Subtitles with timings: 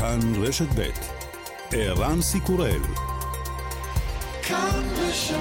[0.00, 0.88] כאן רשת ב'
[1.72, 2.80] ערן סיקורל
[4.42, 5.34] כאן רשת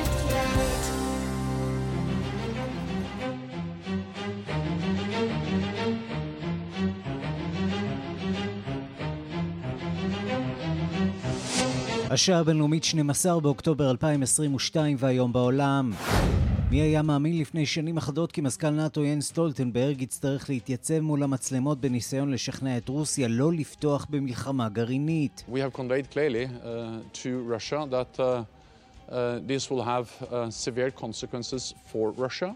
[12.09, 15.91] השעה הבינלאומית 12 באוקטובר 2022 והיום בעולם.
[16.71, 21.81] מי היה מאמין לפני שנים אחדות כי מזכ"ל נאט"ו ין סטולטנברג יצטרך להתייצב מול המצלמות
[21.81, 25.43] בניסיון לשכנע את רוסיה לא לפתוח במלחמה גרעינית.
[25.51, 26.67] We have conveyed clearly uh,
[27.13, 32.51] to Russia that uh, uh, this will have uh, severe consequences for Russia.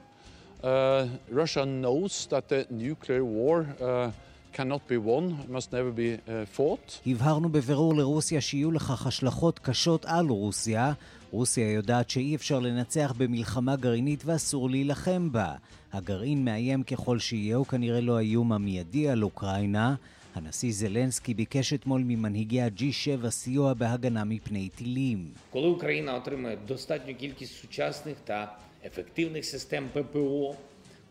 [0.63, 4.11] Uh, Russia knows that the nuclear war uh,
[4.57, 7.01] cannot be won, must never be uh, fought.
[7.07, 10.93] הבהרנו בבירור לרוסיה שיהיו לכך השלכות קשות על רוסיה.
[11.32, 15.54] רוסיה יודעת שאי אפשר לנצח במלחמה גרעינית ואסור להילחם בה.
[15.92, 19.94] הגרעין מאיים ככל שיהיה, הוא כנראה לא האיום המיידי על אוקראינה.
[20.34, 25.32] הנשיא זלנסקי ביקש אתמול ממנהיגי ה-G7 סיוע בהגנה מפני טילים.
[25.50, 30.54] коли Україна отримає достатню кількість сучасних та ефективних систем ППО,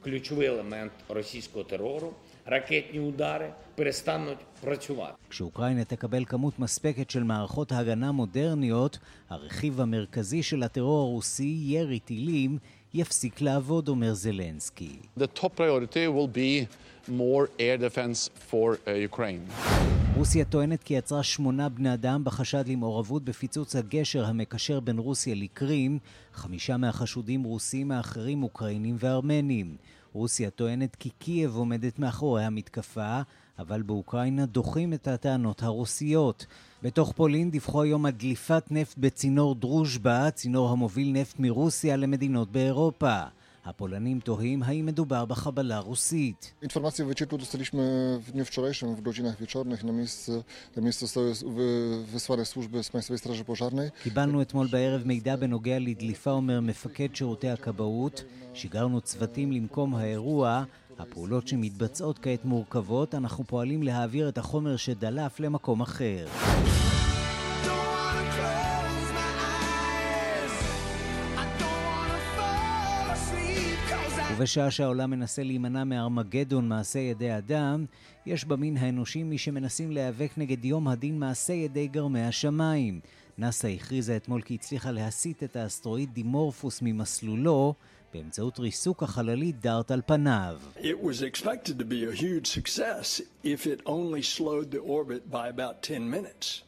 [0.03, 2.13] ключовий елемент російського терору,
[2.46, 5.14] ракетні удари перестануть працювати.
[5.30, 8.98] כשאוקראינה תקבל כמות מספקת של מערכות הגנה מודרניות,
[9.30, 12.58] הרכיב המרכזי של הטרור הרוסי, ירי טילים,
[12.94, 14.98] יפסיק לעבוד, אומר זלנסקי.
[15.18, 16.66] The top priority will be
[17.08, 19.52] more air defense for uh, Ukraine.
[20.16, 25.98] רוסיה טוענת כי יצרה שמונה בני אדם בחשד למעורבות בפיצוץ הגשר המקשר בין רוסיה לקרים,
[26.32, 29.76] חמישה מהחשודים רוסים האחרים אוקראינים וארמנים.
[30.12, 33.20] רוסיה טוענת כי קייב עומדת מאחורי המתקפה,
[33.58, 36.46] אבל באוקראינה דוחים את הטענות הרוסיות.
[36.82, 43.22] בתוך פולין דיווחו היום על דליפת נפט בצינור דרוז'בה, צינור המוביל נפט מרוסיה למדינות באירופה.
[43.64, 46.52] הפולנים תוהים האם מדובר בחבלה רוסית.
[46.62, 47.82] Informacje wycieku dostaliśmy
[48.26, 49.84] w dniu wczorajszym w godzinach wieczornych.
[49.84, 50.32] Na miejsce,
[50.76, 51.32] na miejsce zostały
[52.12, 53.90] wysłane służby z Państwowej Straży Pożarnej.
[54.02, 58.24] קיבלנו אתמול בערב מידע בנוגע לדליפה, אומר מפקד שירותי הכבאות.
[58.54, 60.64] שיגרנו צוותים למקום האירוע.
[60.98, 66.26] הפעולות שמתבצעות כעת מורכבות, אנחנו פועלים להעביר את החומר שדלף למקום אחר.
[74.42, 77.84] ובשעה שהעולם מנסה להימנע מארמגדון מעשה ידי אדם,
[78.26, 83.00] יש במין האנושי מי שמנסים להיאבק נגד יום הדין מעשה ידי גרמי השמיים.
[83.38, 87.74] נאס"א הכריזה אתמול כי הצליחה להסיט את האסטרואיד דימורפוס ממסלולו
[88.14, 90.60] באמצעות ריסוק החללית דארט על פניו.
[90.76, 95.48] It was expected to be a huge success if it only slowed the orbit by
[95.48, 96.62] about 10 minutes.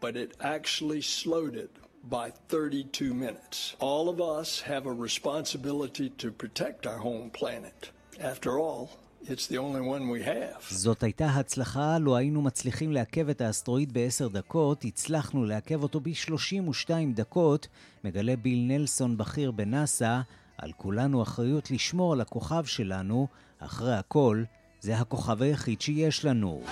[0.00, 3.74] But it actually slowed it by 32 minutes.
[3.80, 7.90] All of us have a responsibility to protect our home planet.
[8.20, 8.90] After all,
[9.28, 10.62] It's the only one we have.
[10.70, 16.90] זאת הייתה הצלחה, לו היינו מצליחים לעכב את האסטרואיד בעשר דקות, הצלחנו לעכב אותו ב-32
[17.14, 17.68] דקות,
[18.04, 20.20] מגלה ביל נלסון בכיר בנאסא,
[20.58, 23.26] על כולנו אחריות לשמור על הכוכב שלנו,
[23.58, 24.44] אחרי הכל,
[24.80, 26.62] זה הכוכב היחיד שיש לנו.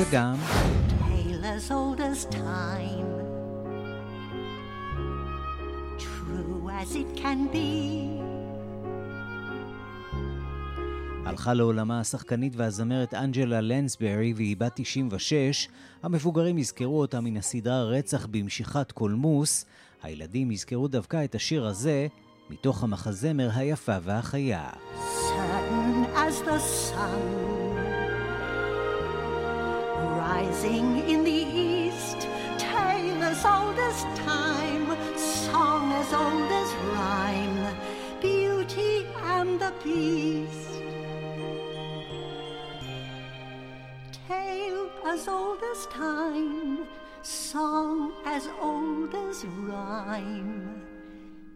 [0.00, 0.34] וגם...
[11.24, 15.68] הלכה לעולמה השחקנית והזמרת אנג'לה לנסברי והיא בת 96.
[16.02, 19.64] המבוגרים יזכרו אותה מן הסדרה רצח במשיכת קולמוס.
[20.02, 22.06] הילדים יזכרו דווקא את השיר הזה
[22.50, 24.70] מתוך המחזמר היפה והחיה.
[24.70, 27.59] Certain as the sun
[30.30, 32.20] rising in the east,
[32.56, 33.98] tale as old as
[34.30, 34.86] time,
[35.16, 37.62] song as old as rhyme,
[38.20, 38.94] beauty
[39.34, 40.72] and the beast.
[44.28, 46.86] Tale as old as time,
[47.22, 50.80] song as old as rhyme,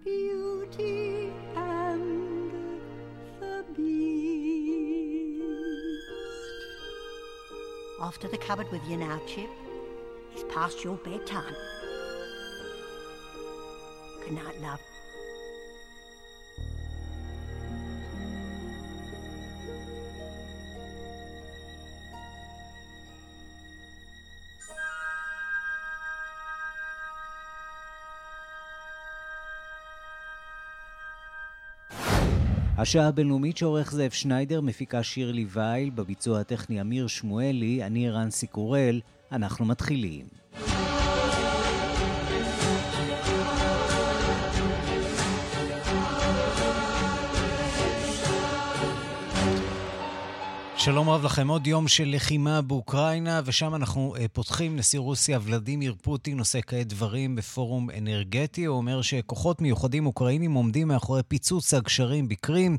[0.02, 2.52] beauty and
[3.40, 4.53] the beast.
[8.00, 9.48] Off to the cupboard with you now, Chip.
[10.32, 11.54] It's past your bedtime.
[14.22, 14.80] Good night, love.
[32.78, 39.00] השעה הבינלאומית שעורך זאב שניידר, מפיקה שירלי וייל, בביצוע הטכני אמיר שמואלי, אני רנסי קורל,
[39.32, 40.26] אנחנו מתחילים.
[50.84, 51.48] שלום רב לכם.
[51.48, 54.76] עוד יום של לחימה באוקראינה, ושם אנחנו uh, פותחים.
[54.76, 58.64] נשיא רוסיה ולדימיר פוטין עושה כעת דברים בפורום אנרגטי.
[58.64, 62.76] הוא אומר שכוחות מיוחדים אוקראינים עומדים מאחורי פיצוץ הגשרים בקרים.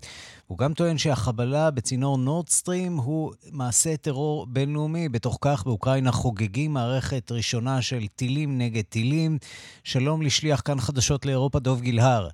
[0.47, 5.09] הוא גם טוען שהחבלה בצינור נורדסטרים הוא מעשה טרור בינלאומי.
[5.09, 9.37] בתוך כך באוקראינה חוגגים מערכת ראשונה של טילים נגד טילים.
[9.83, 12.27] שלום לשליח כאן חדשות לאירופה דוב גילהר.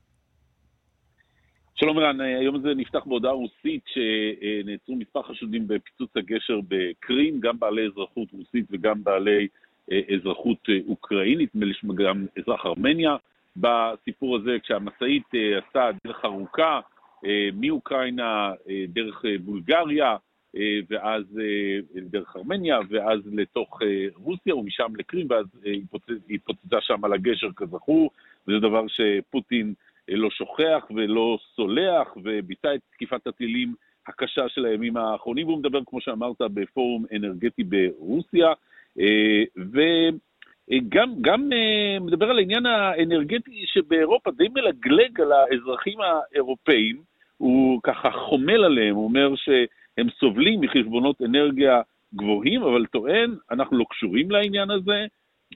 [1.84, 7.86] שלום ערן, היום הזה נפתח בהודעה רוסית שנעצרו מספר חשודים בפיצוץ הגשר בקרים, גם בעלי
[7.88, 9.48] אזרחות רוסית וגם בעלי
[9.92, 13.16] אה, אזרחות אה, אוקראינית, נדמה לי שגם אזרח ארמניה.
[13.58, 16.80] בסיפור הזה, כשהמשאית אה, עשתה דרך ארוכה
[17.54, 18.52] מאוקראינה,
[18.88, 20.16] דרך בולגריה,
[20.90, 21.24] ואז
[21.96, 23.80] דרך ארמניה, ואז לתוך
[24.16, 25.84] רוסיה ומשם לקרים, ואז היא
[26.30, 28.12] התפוצצה שם על הגשר כזכור,
[28.48, 29.74] וזה דבר שפוטין
[30.16, 33.74] לא שוכח ולא סולח, וביצע את תקיפת הטילים
[34.08, 38.54] הקשה של הימים האחרונים, והוא מדבר, כמו שאמרת, בפורום אנרגטי ברוסיה,
[39.00, 47.02] אה, וגם גם אה, מדבר על העניין האנרגטי שבאירופה די מלגלג על האזרחים האירופאים,
[47.38, 51.82] הוא ככה חומל עליהם, הוא אומר שהם סובלים מחשבונות אנרגיה
[52.16, 55.06] גבוהים, אבל טוען, אנחנו לא קשורים לעניין הזה,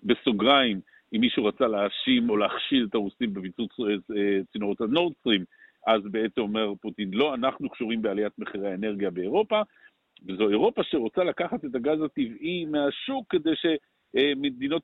[0.04, 0.80] בסוגריים,
[1.16, 5.44] אם מישהו רצה להאשים או להכשיל את הרוסים בביצוץ אה, צינורות הנורדסטרים,
[5.88, 9.62] אז בעצם אומר פוטין, לא, אנחנו קשורים בעליית מחירי האנרגיה באירופה,
[10.28, 13.56] וזו אירופה שרוצה לקחת את הגז הטבעי מהשוק כדי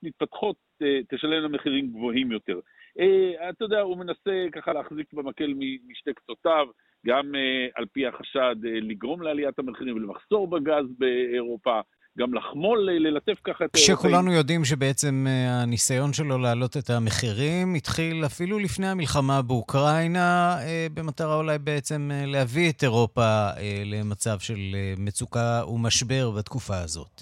[0.04, 2.60] מתפתחות אה, תשלמנה מחירים גבוהים יותר.
[3.00, 5.54] אה, אתה יודע, הוא מנסה ככה להחזיק במקל
[5.88, 6.68] משתי קצותיו,
[7.06, 7.31] גם
[7.75, 11.80] על פי החשד לגרום לעליית המחירים ולמחסור בגז באירופה,
[12.18, 13.69] גם לחמול, ללטף ככה את...
[13.74, 20.88] כשכולנו יודעים שבעצם אה, הניסיון שלו להעלות את המחירים התחיל אפילו לפני המלחמה באוקראינה, אה,
[20.94, 23.50] במטרה אולי בעצם אה, להביא את אירופה
[23.86, 24.60] למצב של
[24.98, 27.22] מצוקה ומשבר בתקופה הזאת.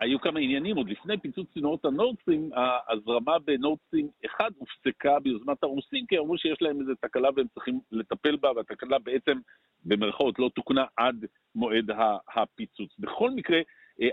[0.00, 6.18] היו כמה עניינים, עוד לפני פיצוץ צינורות הנורדסטרים, ההזרמה בנורדסטרים 1 הופסקה ביוזמת הרוסים, כי
[6.18, 9.38] אמרו שיש להם איזו תקלה והם צריכים לטפל בה, והתקלה בעצם,
[9.84, 11.24] במרכאות, לא תוקנה עד
[11.54, 11.90] מועד
[12.36, 12.90] הפיצוץ.
[12.98, 13.58] בכל מקרה,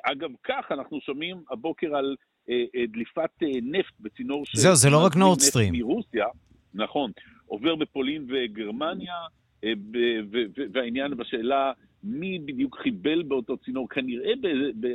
[0.03, 2.15] אגב, כך אנחנו שומעים הבוקר על
[2.49, 3.29] אה, אה, דליפת
[3.63, 4.57] נפט בצינור של...
[4.57, 5.73] זהו, זה לא רק נורדסטרים.
[5.73, 6.25] מרוסיה,
[6.73, 7.11] נכון,
[7.45, 9.15] עובר בפולין וגרמניה,
[10.73, 11.71] והעניין בשאלה
[12.03, 14.31] מי בדיוק חיבל באותו צינור, כנראה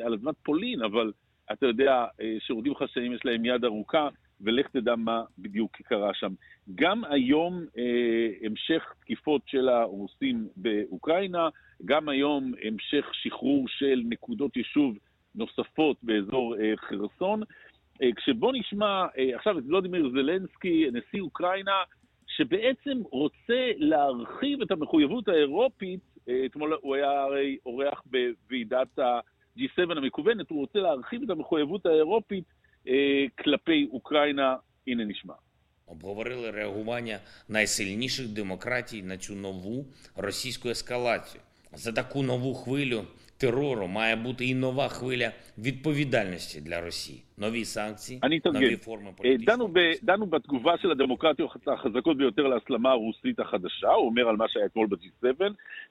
[0.05, 1.13] על אדמת פולין, אבל
[1.53, 2.05] אתה יודע,
[2.39, 4.09] שירותים חשאיים יש להם יד ארוכה,
[4.43, 6.33] ולך תדע מה בדיוק קרה שם.
[6.75, 11.49] גם היום אה, המשך תקיפות של הרוסים באוקראינה,
[11.85, 14.97] גם היום המשך שחרור של נקודות יישוב
[15.35, 17.43] נוספות באזור אה, חרסון.
[18.03, 21.83] אה, כשבוא נשמע אה, עכשיו את ולודימיר זלנסקי, נשיא אוקראינה,
[22.27, 30.51] שבעצם רוצה להרחיב את המחויבות האירופית, אה, אתמול הוא היה הרי אורח בוועידת ה-G7 המקוונת,
[30.51, 32.45] הוא רוצה להרחיב את המחויבות האירופית
[33.44, 35.36] כלפי Україна і не нічма.
[35.88, 39.86] Обговорили реагування найсильніших демократій на цю нову
[40.16, 41.42] російську ескалацію.
[41.74, 43.04] За таку нову хвилю
[43.38, 47.24] терору має бути і нова хвиля відповідальності для Росії.
[47.38, 49.70] Нові санкції, нові форми політичного...
[50.02, 54.88] דנו בתגובה של הדמוקרטיות החזקות ביותר להסלמה הרוסית החדשה, הוא אומר על מה שהיה אתמול
[54.88, 55.44] ב-G7,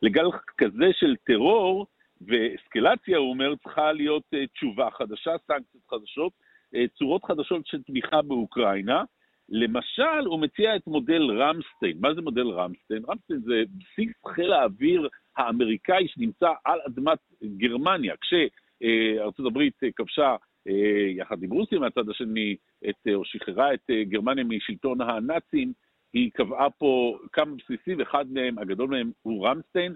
[0.02, 1.86] לגל כזה של טרור
[2.20, 6.32] ואסקלציה, הוא אומר, צריכה להיות תשובה חדשה, סנקציות חדשות.
[6.75, 9.03] אה, צורות חדשות של תמיכה באוקראינה.
[9.49, 11.97] למשל, הוא מציע את מודל רמסטיין.
[11.99, 13.03] מה זה מודל רמסטיין?
[13.09, 20.35] רמסטיין זה בסיס חיל האוויר האמריקאי שנמצא על אדמת גרמניה, כשארצות הברית כבשה
[20.67, 22.55] אה, יחד עם רוסיה מהצד השני,
[22.89, 25.73] את, או שחררה את אה, גרמניה משלטון הנאצים,
[26.13, 29.95] היא קבעה פה כמה בסיסים, אחד מהם, הגדול מהם, הוא רמסטיין,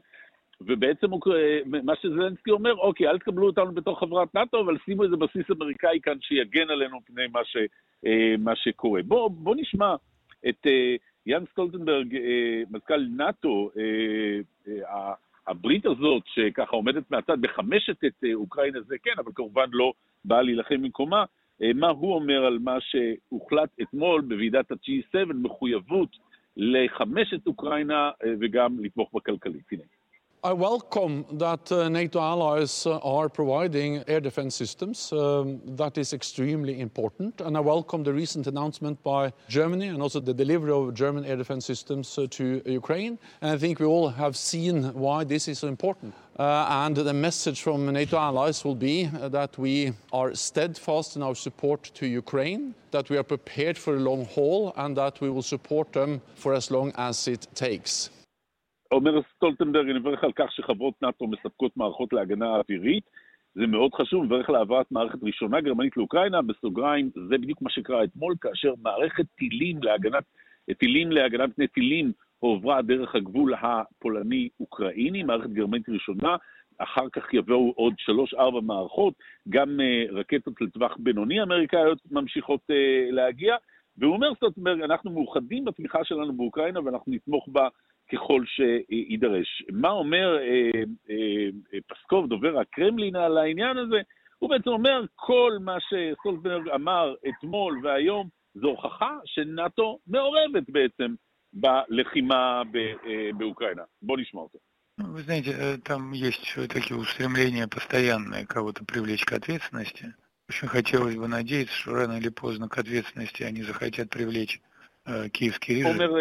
[0.62, 1.22] ובעצם הוא,
[1.66, 6.00] מה שזלנסקי אומר, אוקיי, אל תקבלו אותנו בתור חברת נאט"ו, אבל שימו איזה בסיס אמריקאי
[6.04, 7.58] כאן שיגן עלינו מפני מה, ש,
[8.06, 9.04] אה, מה שקורה.
[9.04, 9.96] בואו בוא נשמע
[10.50, 10.96] את אה,
[11.26, 13.70] יאן סטולטנברג, אה, מזכ"ל נאט"ו,
[15.48, 19.94] הברית הזאת, שככה עומדת מהצד, מחמשת את אוקראינה, זה כן, אבל כמובן לא
[20.26, 21.26] באה להילחם במקומה,
[21.76, 26.10] מה הוא אומר על מה שהוחלט אתמול בוועידת ה-G7, מחויבות
[26.58, 29.64] לחמש את אוקראינה וגם לתמוך בכלכלית.
[29.72, 29.84] הנה.
[30.46, 35.12] I welcome that uh, NATO allies uh, are providing air defense systems.
[35.12, 37.42] Um, that is extremely important.
[37.42, 41.36] And I welcome the recent announcement by Germany and also the delivery of German air
[41.36, 43.18] defense systems uh, to Ukraine.
[43.42, 46.14] And I think we all have seen why this is so important.
[46.38, 51.24] Uh, and the message from NATO allies will be uh, that we are steadfast in
[51.24, 55.32] our support to Ukraine, that we are prepared for a long haul, and that we
[55.32, 58.12] will support them for as long as it takes.
[58.92, 63.04] אומר סטולטנברג, אני מברך על כך שחברות נאט"ו מספקות מערכות להגנה אווירית.
[63.56, 68.04] זה מאוד חשוב, מברך על העברת מערכת ראשונה גרמנית לאוקראינה, בסוגריים, זה בדיוק מה שקרה
[68.04, 70.24] אתמול, כאשר מערכת טילים להגנת,
[70.78, 76.36] טילים להגנת פני טילים הועברה דרך הגבול הפולני-אוקראיני, מערכת גרמנית ראשונה,
[76.78, 79.14] אחר כך יבואו עוד שלוש-ארבע מערכות,
[79.50, 83.56] גם uh, רקטות לטווח בינוני אמריקאיות ממשיכות uh, להגיע,
[83.98, 87.68] והוא אומר סטוטנברג, אנחנו מאוחדים בתמיכה שלנו באוקראינה ואנחנו נתמוך בה
[88.13, 89.63] ככל שיידרש.
[89.73, 90.71] מה אומר אה,
[91.11, 94.01] אה, אה, פסקוב, דובר הקרמלין, על העניין הזה?
[94.39, 101.15] הוא בעצם אומר, כל מה שסולטנברג אמר אתמול והיום, זו הוכחה שנאט"ו מעורבת בעצם
[101.53, 102.63] בלחימה
[103.39, 103.83] באוקראינה.
[104.03, 104.59] בואו נשמע אותו.
[104.99, 110.15] Вы знаете, там есть такие устремления постоянные кого-то привлечь к ответственности.
[110.51, 114.61] Очень хотелось бы надеяться, что рано или поздно к ответственности они захотят привлечь
[115.34, 115.84] киевский.
[115.84, 116.16] אומר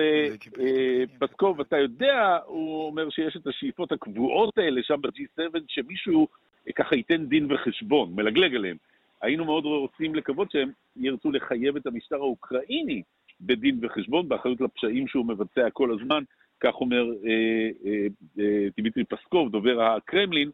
[1.19, 6.29] פסקוב, אתה יודע, הוא אומר שיש את השאיפות הקבועות האלה שם ב-G7, שמישהו
[6.75, 8.77] ככה ייתן דין וחשבון, מלגלג עליהם.
[9.23, 13.03] היינו מאוד רוצים לקוות שהם ירצו לחייב את המשטר האוקראיני
[13.41, 16.23] בדין וחשבון, באחריות לפשעים שהוא מבצע כל הזמן,
[16.61, 18.07] כך אומר אה, אה,
[18.39, 20.51] אה, דימיטרי פסקוב, דובר הקרמלין,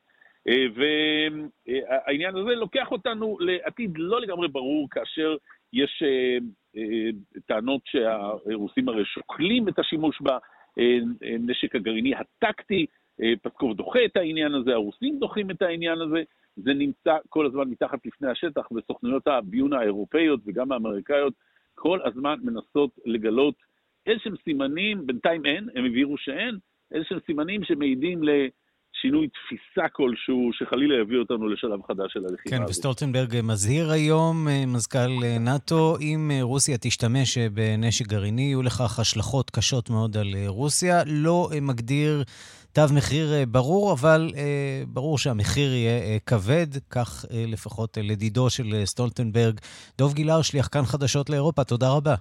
[0.48, 5.36] אה, והעניין הזה לוקח אותנו לעתיד לא לגמרי ברור, כאשר
[5.72, 6.38] יש אה,
[6.76, 7.10] אה,
[7.46, 12.86] טענות שהרוסים הרי שוקלים את השימוש בנשק הגרעיני הטקטי,
[13.42, 16.22] פסקוב דוחה את העניין הזה, הרוסים דוחים את העניין הזה,
[16.56, 21.34] זה נמצא כל הזמן מתחת לפני השטח, וסוכנויות הביון האירופאיות וגם האמריקאיות
[21.74, 23.54] כל הזמן מנסות לגלות
[24.06, 26.58] איזשהם סימנים, בינתיים אין, הם הבהירו שאין,
[26.92, 28.22] איזשהם סימנים שמעידים
[29.00, 34.66] שינוי תפיסה כלשהו, שחלילה יביא אותנו לשלב חדש של הלחימה כן, וסטולטנברג מזהיר היום, אה,
[34.66, 40.34] מזכ"ל אה, נאט"ו, אם אה, רוסיה תשתמש בנשק גרעיני, יהיו לכך השלכות קשות מאוד על
[40.46, 41.02] רוסיה.
[41.06, 42.24] לא מגדיר
[42.72, 44.30] תו מחיר ברור, אבל
[44.88, 49.60] ברור שהמחיר יהיה כבד, כך לפחות לדידו של סטולטנברג.
[49.98, 52.14] דוב גילהר, שליח כאן חדשות לאירופה, תודה רבה.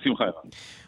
[0.00, 0.24] בשמחה.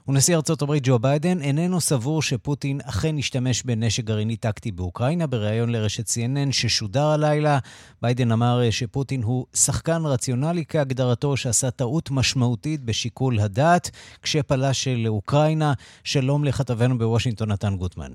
[0.08, 5.26] ונשיא ארצות הברית ג'ו ביידן איננו סבור שפוטין אכן השתמש בנשק גרעיני טקטי באוקראינה.
[5.26, 7.58] בריאיון לרשת CNN ששודר הלילה,
[8.02, 13.90] ביידן אמר שפוטין הוא שחקן רציונלי כהגדרתו שעשה טעות משמעותית בשיקול הדעת
[14.22, 15.72] כשפלש לאוקראינה.
[16.04, 18.12] שלום לכתבנו בוושינגטון, נתן גוטמן.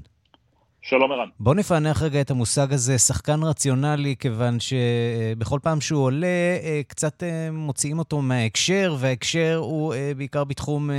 [0.86, 1.28] שלום ערן.
[1.40, 7.24] בוא נפענח רגע את המושג הזה, שחקן רציונלי, כיוון שבכל פעם שהוא עולה, אה, קצת
[7.24, 10.90] אה, מוציאים אותו מההקשר, וההקשר הוא אה, בעיקר בתחום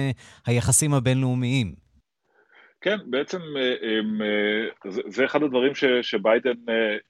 [0.47, 1.73] היחסים הבינלאומיים.
[2.81, 3.39] כן, בעצם
[5.07, 5.73] זה אחד הדברים
[6.03, 6.55] שביידן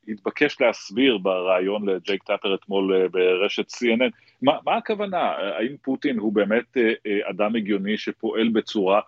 [0.09, 4.11] התבקש להסביר בריאיון לג'ייק טאפר אתמול ברשת CNN.
[4.43, 5.33] מה, מה הכוונה?
[5.59, 6.77] האם פוטין הוא באמת
[7.31, 9.01] אדם הגיוני שפועל בצורה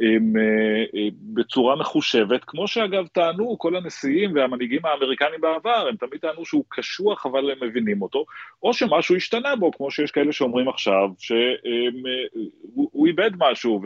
[0.00, 6.44] אה, אה, בצורה מחושבת, כמו שאגב טענו כל הנשיאים והמנהיגים האמריקנים בעבר, הם תמיד טענו
[6.44, 8.24] שהוא קשוח אבל הם מבינים אותו,
[8.62, 13.82] או שמשהו השתנה בו, כמו שיש כאלה שאומרים עכשיו, שהוא אה, איבד משהו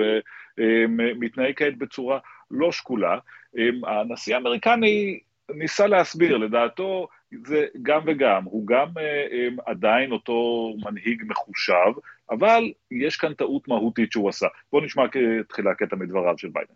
[0.59, 2.19] ומתנהג כעת בצורה
[2.51, 3.19] לא שקולה.
[3.87, 5.21] הנשיא האמריקני
[5.51, 7.09] ניסה להסביר, לדעתו
[7.45, 8.87] זה גם וגם, הוא גם
[9.67, 11.93] עדיין אותו מנהיג מחושב,
[12.32, 14.48] אבל יש כאן טעות מהותית שהוא עשה.
[14.72, 15.04] בואו נשמע
[15.50, 16.74] תחילה קטע מדבריו של ביידן.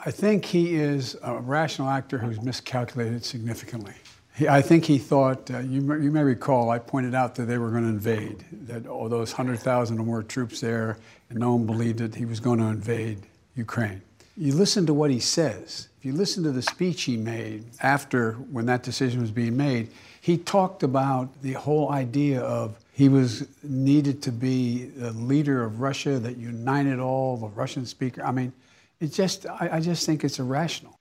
[0.00, 3.94] I think he is a rational actor who's miscalculated significantly.
[4.36, 7.58] He, I think he thought, uh, you, you may recall, I pointed out that they
[7.58, 10.98] were going to invade, that all those 100,000 or more troops there,
[11.28, 14.00] and no one believed that he was going to invade Ukraine.
[14.36, 15.88] You listen to what he says.
[15.98, 19.90] If you listen to the speech he made after, when that decision was being made,
[20.23, 25.81] he talked about the whole idea of he was needed to be the leader of
[25.81, 28.23] Russia that united all the Russian speakers.
[28.25, 28.53] I mean,
[29.01, 30.97] it just, I, I just think it's irrational.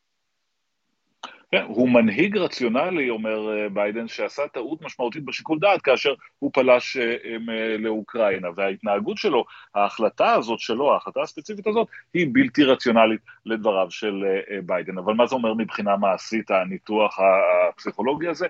[1.54, 6.96] כן, הוא מנהיג רציונלי, אומר ביידן, שעשה טעות משמעותית בשיקול דעת כאשר הוא פלש
[7.78, 9.44] לאוקראינה, וההתנהגות שלו,
[9.74, 14.24] ההחלטה הזאת שלו, ההחלטה הספציפית הזאת, היא בלתי רציונלית לדבריו של
[14.66, 14.98] ביידן.
[14.98, 17.18] אבל מה זה אומר מבחינה מעשית, הניתוח
[17.68, 18.46] הפסיכולוגי הזה?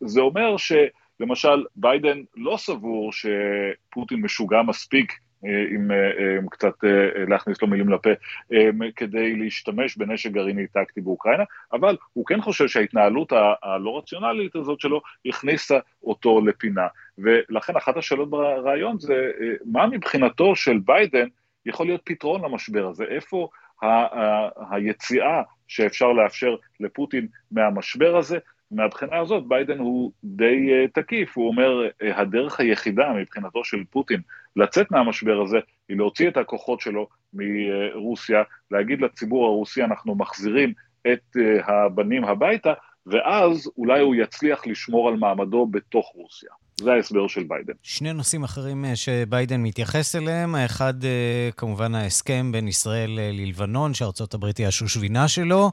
[0.00, 0.72] זה אומר ש...
[1.20, 5.12] למשל, ביידן לא סבור שפוטין משוגע מספיק,
[5.46, 8.10] אם, אה, אם קצת אה, להכניס לו מילים לפה,
[8.52, 13.32] אה, כדי להשתמש בנשק גרעיני טקטי באוקראינה, אבל הוא כן חושב שההתנהלות
[13.62, 16.86] הלא רציונלית הזאת שלו הכניסה אותו לפינה.
[17.18, 19.30] ולכן אחת השאלות ברעיון זה,
[19.64, 21.26] מה מבחינתו של ביידן
[21.66, 23.04] יכול להיות פתרון למשבר הזה?
[23.04, 23.48] איפה
[23.82, 28.38] ה- ה- היציאה שאפשר לאפשר לפוטין מהמשבר הזה,
[28.70, 34.20] מהבחינה הזאת ביידן הוא די תקיף, הוא אומר הדרך היחידה מבחינתו של פוטין
[34.56, 35.58] לצאת מהמשבר הזה
[35.88, 40.72] היא להוציא את הכוחות שלו מרוסיה, להגיד לציבור הרוסי אנחנו מחזירים
[41.12, 42.72] את הבנים הביתה,
[43.06, 46.50] ואז אולי הוא יצליח לשמור על מעמדו בתוך רוסיה.
[46.80, 47.72] זה ההסבר של ביידן.
[47.82, 53.94] שני נושאים אחרים אה, שביידן מתייחס אליהם, האחד אה, כמובן ההסכם בין ישראל אה, ללבנון,
[53.94, 55.70] שארצות הברית היא השושבינה שלו,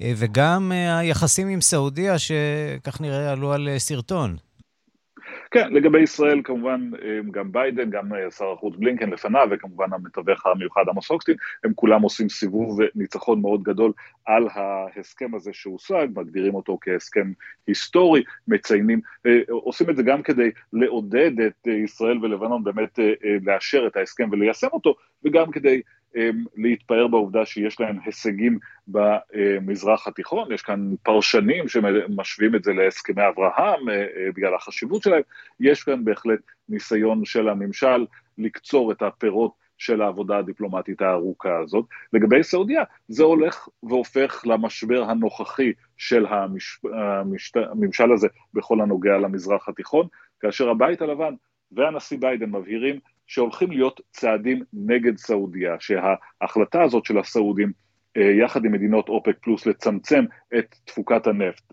[0.00, 4.36] וגם היחסים עם סעודיה, שכך נראה עלו על שרטון.
[5.50, 6.90] כן, לגבי ישראל כמובן
[7.30, 12.28] גם ביידן, גם שר החוץ בלינקן לפניו וכמובן המתווך המיוחד עמוס הוקסטין, הם כולם עושים
[12.28, 13.92] סיבוב וניצחון מאוד גדול
[14.26, 17.32] על ההסכם הזה שהושג, מגדירים אותו כהסכם
[17.66, 19.00] היסטורי, מציינים,
[19.50, 22.98] עושים את זה גם כדי לעודד את ישראל ולבנון באמת
[23.42, 25.80] לאשר את ההסכם וליישם אותו, וגם כדי
[26.56, 33.88] להתפאר בעובדה שיש להם הישגים במזרח התיכון, יש כאן פרשנים שמשווים את זה להסכמי אברהם
[33.88, 35.22] אה, אה, בגלל החשיבות שלהם,
[35.60, 38.06] יש כאן בהחלט ניסיון של הממשל
[38.38, 41.84] לקצור את הפירות של העבודה הדיפלומטית הארוכה הזאת.
[42.12, 46.80] לגבי סעודיה, זה הולך והופך למשבר הנוכחי של המש...
[46.92, 47.52] המש...
[47.56, 50.06] הממשל הזה בכל הנוגע למזרח התיכון,
[50.40, 51.34] כאשר הבית הלבן
[51.72, 57.72] והנשיא ביידן מבהירים שהולכים להיות צעדים נגד סעודיה, שההחלטה הזאת של הסעודים,
[58.16, 60.24] אה, יחד עם מדינות אופק פלוס, לצמצם
[60.58, 61.72] את תפוקת הנפט,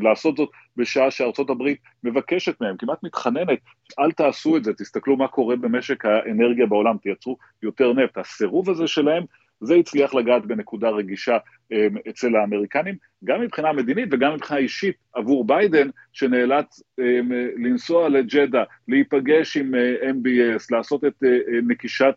[0.00, 3.58] לעשות זאת בשעה שארצות הברית מבקשת מהם, כמעט מתחננת,
[3.98, 8.18] אל תעשו את זה, תסתכלו מה קורה במשק האנרגיה בעולם, תייצרו יותר נפט.
[8.18, 9.24] הסירוב הזה שלהם
[9.60, 11.38] זה הצליח לגעת בנקודה רגישה
[11.72, 18.64] אמ, אצל האמריקנים, גם מבחינה מדינית וגם מבחינה אישית עבור ביידן, שנאלץ אמ, לנסוע לג'דה,
[18.88, 22.14] להיפגש עם אה, MBS, לעשות את אה, נקישת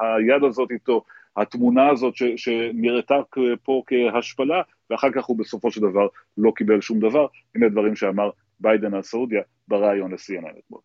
[0.00, 1.04] היד הזאת איתו,
[1.36, 3.14] התמונה הזאת ש, שנראתה
[3.62, 6.06] פה כהשפלה, ואחר כך הוא בסופו של דבר
[6.38, 7.26] לא קיבל שום דבר.
[7.54, 10.80] הנה דברים שאמר ביידן על סעודיה בריאיון ל-CNN אתמול.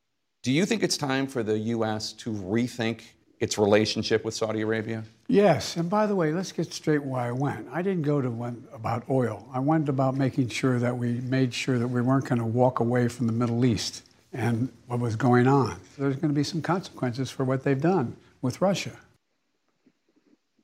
[0.46, 2.12] Do you think it's time for the U.S.
[2.24, 3.00] to rethink
[3.41, 5.05] its relationship with Saudi Arabia?
[5.29, 7.69] Yes, and by the way, let's get straight why I went.
[7.73, 9.47] I didn't go to one about oil.
[9.53, 12.81] I went about making sure that we made sure that we weren't going to walk
[12.81, 15.77] away from the Middle East and what was going on.
[15.99, 18.93] There's going to be some consequences for what they've done with Russia.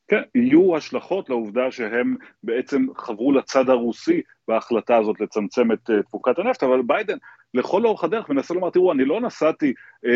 [0.09, 6.62] כן, יהיו השלכות לעובדה שהם בעצם חברו לצד הרוסי בהחלטה הזאת לצמצם את תפוקת הנפט,
[6.62, 7.16] אבל ביידן
[7.54, 9.74] לכל אורך הדרך מנסה לומר, תראו, אני לא נסעתי
[10.06, 10.10] um,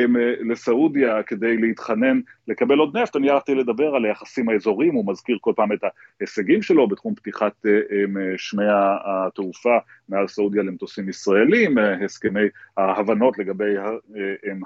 [0.51, 5.53] לסעודיה כדי להתחנן לקבל עוד נפט, אני הלכתי לדבר על היחסים האזוריים, הוא מזכיר כל
[5.55, 5.79] פעם את
[6.19, 8.65] ההישגים שלו בתחום פתיחת um, שמי
[9.05, 9.77] התעופה
[10.09, 13.75] מעל סעודיה למטוסים ישראלים, הסכמי ההבנות לגבי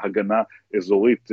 [0.04, 0.42] הגנה
[0.78, 1.30] אזורית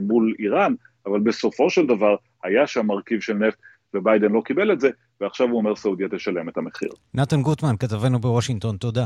[0.00, 0.74] מול איראן,
[1.06, 3.58] אבל בסופו של דבר היה שם מרכיב של נפט
[3.94, 4.90] וביידן לא קיבל את זה,
[5.20, 6.90] ועכשיו הוא אומר סעודיה תשלם את המחיר.
[7.14, 9.04] נתן גוטמן, כתבנו בוושינגטון, תודה.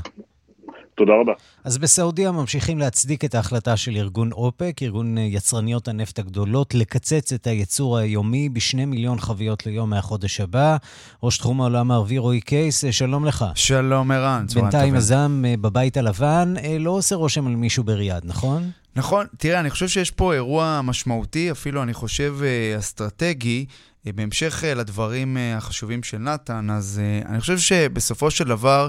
[0.96, 1.33] תודה רבה.
[1.64, 7.46] אז בסעודיה ממשיכים להצדיק את ההחלטה של ארגון אופק, ארגון יצרניות הנפט הגדולות, לקצץ את
[7.46, 10.76] הייצור היומי בשני מיליון חביות ליום מהחודש הבא.
[11.22, 13.44] ראש תחום העולם הערבי רועי קייס, שלום לך.
[13.54, 14.62] שלום ערן, צהריים טובים.
[14.64, 18.70] בינתיים הזעם אה, בבית הלבן אה, לא עושה רושם על מישהו בריאד, נכון?
[18.96, 23.74] נכון, תראה, אני חושב שיש פה אירוע משמעותי, אפילו אני חושב אה, אסטרטגי, אה,
[24.07, 28.88] בהמשך אה, לדברים החשובים של נתן, אז אני חושב שבסופו של דבר,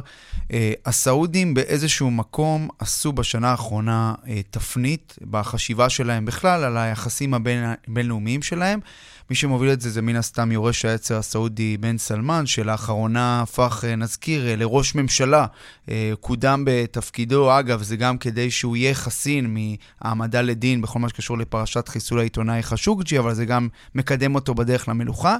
[0.85, 4.13] הסעודים באיזשהו מקום עשו בשנה האחרונה
[4.49, 8.79] תפנית בחשיבה שלהם בכלל על היחסים הבינלאומיים שלהם.
[9.29, 13.95] מי שמוביל את זה זה מן הסתם יורש העצר הסעודי בן סלמן, שלאחרונה הפך, אה,
[13.95, 15.45] נזכיר, אה, לראש ממשלה.
[15.89, 19.57] אה, קודם בתפקידו, אגב, זה גם כדי שהוא יהיה חסין
[20.01, 24.89] מהעמדה לדין בכל מה שקשור לפרשת חיסול העיתונאי חשוקג'י, אבל זה גם מקדם אותו בדרך
[24.89, 25.37] למלוכה.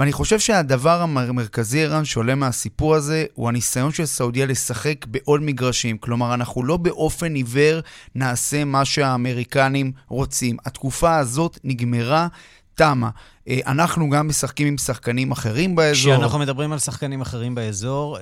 [0.00, 5.98] ואני חושב שהדבר המרכזי, ערן, שעולה מהסיפור הזה, הוא הניסיון של סעודיה לשחק בעוד מגרשים.
[5.98, 7.80] כלומר, אנחנו לא באופן עיוור
[8.14, 10.56] נעשה מה שהאמריקנים רוצים.
[10.64, 12.28] התקופה הזאת נגמרה.
[12.76, 13.14] Tama.
[13.48, 16.14] אה, אנחנו גם משחקים עם שחקנים אחרים באזור.
[16.14, 18.18] כשאנחנו מדברים על שחקנים אחרים באזור,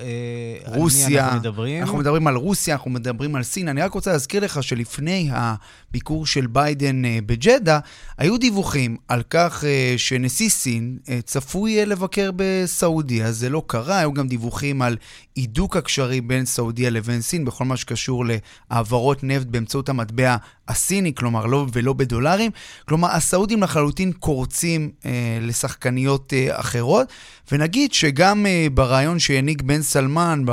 [0.65, 1.81] רוסיה, על מי אנחנו מדברים?
[1.81, 3.67] אנחנו מדברים על רוסיה, אנחנו מדברים על סין.
[3.67, 7.79] אני רק רוצה להזכיר לך שלפני הביקור של ביידן אה, בג'דה,
[8.17, 13.31] היו דיווחים על כך אה, שנשיא סין צפוי לבקר בסעודיה.
[13.31, 14.97] זה לא קרה, היו גם דיווחים על
[15.35, 20.35] הידוק הקשרים בין סעודיה לבין סין בכל מה שקשור להעברות נפט באמצעות המטבע
[20.67, 22.51] הסיני, כלומר לא ולא בדולרים.
[22.87, 25.10] כלומר, הסעודים לחלוטין קורצים אה,
[25.41, 27.07] לשחקניות אה, אחרות,
[27.51, 30.43] ונגיד שגם אה, ברעיון שהעניק בן סלמן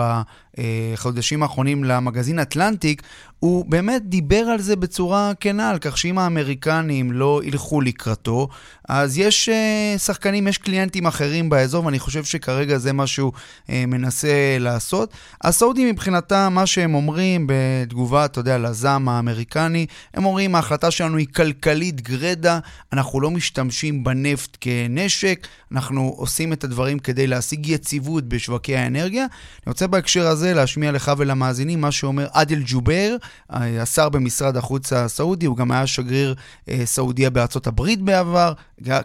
[0.58, 3.02] בחודשים האחרונים למגזין אטלנטיק,
[3.38, 8.48] הוא באמת דיבר על זה בצורה כנה, על כך שאם האמריקנים לא ילכו לקראתו,
[8.88, 13.70] אז יש uh, שחקנים, יש קליינטים אחרים באזור, ואני חושב שכרגע זה מה שהוא uh,
[13.86, 15.12] מנסה לעשות.
[15.44, 21.26] הסעודים מבחינתם, מה שהם אומרים בתגובה, אתה יודע, לזעם האמריקני, הם אומרים, ההחלטה שלנו היא
[21.36, 22.58] כלכלית גרדה,
[22.92, 29.22] אנחנו לא משתמשים בנפט כנשק, אנחנו עושים את הדברים כדי להשיג יציבות בשווקי האנרגיה.
[29.24, 33.16] אני רוצה בהקשר הזה להשמיע לך ולמאזינים מה שאומר עדל ג'ובר,
[33.50, 36.34] השר במשרד החוץ הסעודי, הוא גם היה שגריר
[36.68, 38.52] אה, סעודיה בארצות הברית בעבר,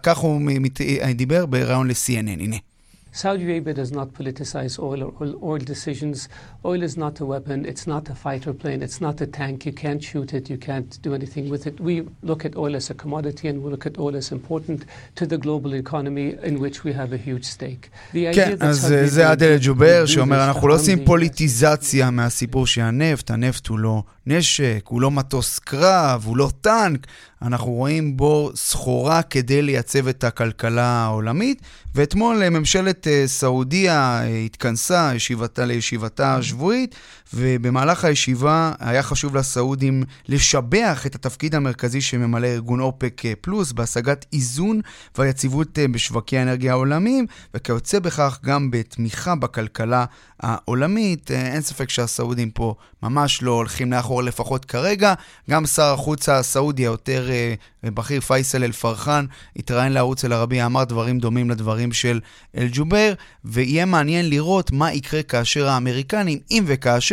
[0.03, 0.41] כך הוא
[1.15, 2.57] דיבר בריאיון ל-CNN, הנה.
[3.21, 6.17] Saudi Arabia does not politicize oil or oil, oil, decisions.
[6.65, 7.57] Oil is not a weapon.
[7.71, 8.79] It's not a fighter plane.
[8.87, 9.55] It's not a tank.
[9.67, 10.49] You can't shoot it.
[10.53, 11.75] You can't do anything with it.
[11.79, 11.95] We
[12.29, 14.79] look at oil as a commodity and we look at oil as important
[15.19, 17.89] to the global economy in which we have a huge stake.
[18.33, 24.03] כן, אז זה עדל ג'ובר שאומר, אנחנו לא עושים פוליטיזציה מהסיפור שהנפט, הנפט הוא לא
[24.27, 27.07] נשק, הוא לא מטוס קרב, הוא לא טנק.
[27.41, 31.61] אנחנו רואים בו סחורה כדי לייצב את הכלכלה העולמית.
[31.95, 36.95] ואתמול ממשלת סעודיה התכנסה ישיבתה לישיבתה השבועית,
[37.33, 44.81] ובמהלך הישיבה היה חשוב לסעודים לשבח את התפקיד המרכזי שממלא ארגון אופק פלוס בהשגת איזון
[45.17, 50.05] והיציבות בשווקי האנרגיה העולמיים, וכיוצא בכך גם בתמיכה בכלכלה
[50.39, 51.31] העולמית.
[51.31, 55.13] אין ספק שהסעודים פה ממש לא הולכים לאחור לפחות כרגע.
[55.49, 57.29] גם שר החוץ הסעודי היותר
[57.83, 62.19] בכיר פייסל אל-פרחן התראיין לערוץ אל-ערבי, אמר דברים דומים לדברים של
[62.57, 63.13] אל-ג'ובר,
[63.45, 67.12] ויהיה מעניין לראות מה יקרה כאשר האמריקנים, אם וכאשר,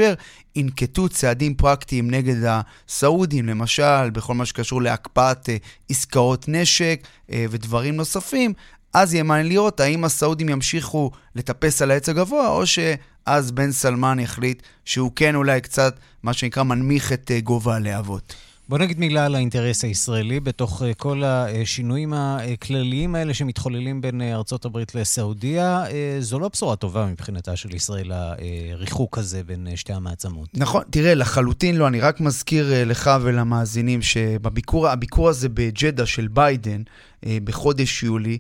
[0.57, 5.49] ינקטו צעדים פרקטיים נגד הסעודים, למשל בכל מה שקשור להקפאת
[5.91, 8.53] עסקאות נשק ודברים נוספים,
[8.95, 14.19] אז יהיה מעניין לראות האם הסעודים ימשיכו לטפס על העץ הגבוה, או שאז בן סלמן
[14.19, 18.35] יחליט שהוא כן אולי קצת, מה שנקרא, מנמיך את גובה הלהבות.
[18.70, 24.94] בוא נגיד מילה על האינטרס הישראלי בתוך כל השינויים הכלליים האלה שמתחוללים בין ארצות הברית
[24.94, 25.85] לסעודיה.
[26.20, 30.48] זו לא בשורה טובה מבחינתה של ישראל, הריחוק הזה בין שתי המעצמות.
[30.54, 31.88] נכון, תראה, לחלוטין לא.
[31.88, 36.83] אני רק מזכיר לך ולמאזינים שבביקור הזה בג'דה של ביידן,
[37.26, 38.38] בחודש יולי,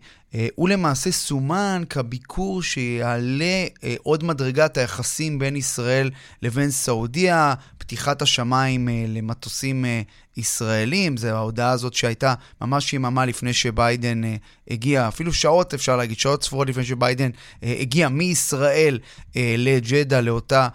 [0.54, 3.64] הוא למעשה סומן כביקור שיעלה
[4.02, 6.10] עוד מדרגת היחסים בין ישראל
[6.42, 7.54] לבין סעודיה,
[7.90, 9.84] פתיחת השמיים למטוסים
[10.36, 14.20] ישראלים, זו ההודעה הזאת שהייתה ממש יממה לפני שביידן
[14.70, 17.30] הגיע, אפילו שעות אפשר להגיד, שעות ספורות לפני שביידן
[17.62, 18.98] הגיע מישראל
[19.36, 20.68] לג'דה, לאותה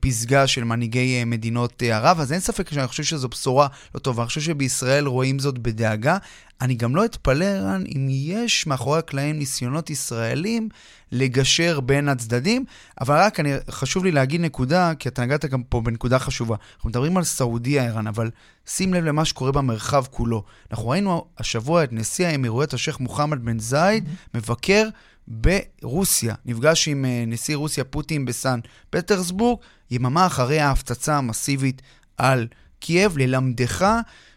[0.00, 4.28] פסגה של מנהיגי מדינות ערב, אז אין ספק שאני חושב שזו בשורה לא טובה, אני
[4.28, 6.18] חושב שבישראל רואים זאת בדאגה.
[6.60, 10.68] אני גם לא אתפלא, רן, אם יש מאחורי הקלעים ניסיונות ישראלים
[11.12, 12.64] לגשר בין הצדדים,
[13.00, 16.56] אבל רק אני, חשוב לי להגיד נקודה, כי אתה נגעת גם פה בנקודה חשובה.
[16.76, 18.30] אנחנו מדברים על סעודיה, ערן, אבל
[18.66, 20.44] שים לב למה שקורה במרחב כולו.
[20.70, 24.38] אנחנו ראינו השבוע את נשיא האמירויות, השייח' מוחמד בן זייד, mm-hmm.
[24.38, 24.88] מבקר
[25.28, 31.82] ברוסיה, נפגש עם נשיא רוסיה פוטין בסן פטרסבורג, יממה אחרי ההפצצה המסיבית
[32.16, 32.46] על
[32.80, 33.86] קייב, ללמדך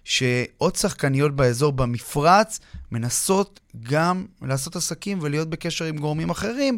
[0.03, 2.59] שעוד שחקניות באזור במפרץ
[2.91, 6.77] מנסות גם לעשות עסקים ולהיות בקשר עם גורמים אחרים,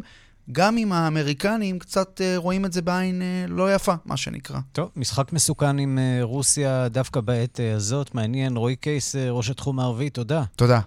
[0.52, 4.58] גם אם האמריקנים קצת רואים את זה בעין לא יפה, מה שנקרא.
[4.72, 8.14] טוב, משחק מסוכן עם רוסיה דווקא בעת הזאת.
[8.14, 8.56] מעניין.
[8.56, 10.44] רועי קייס, ראש התחום הערבי, תודה.
[10.56, 10.80] תודה.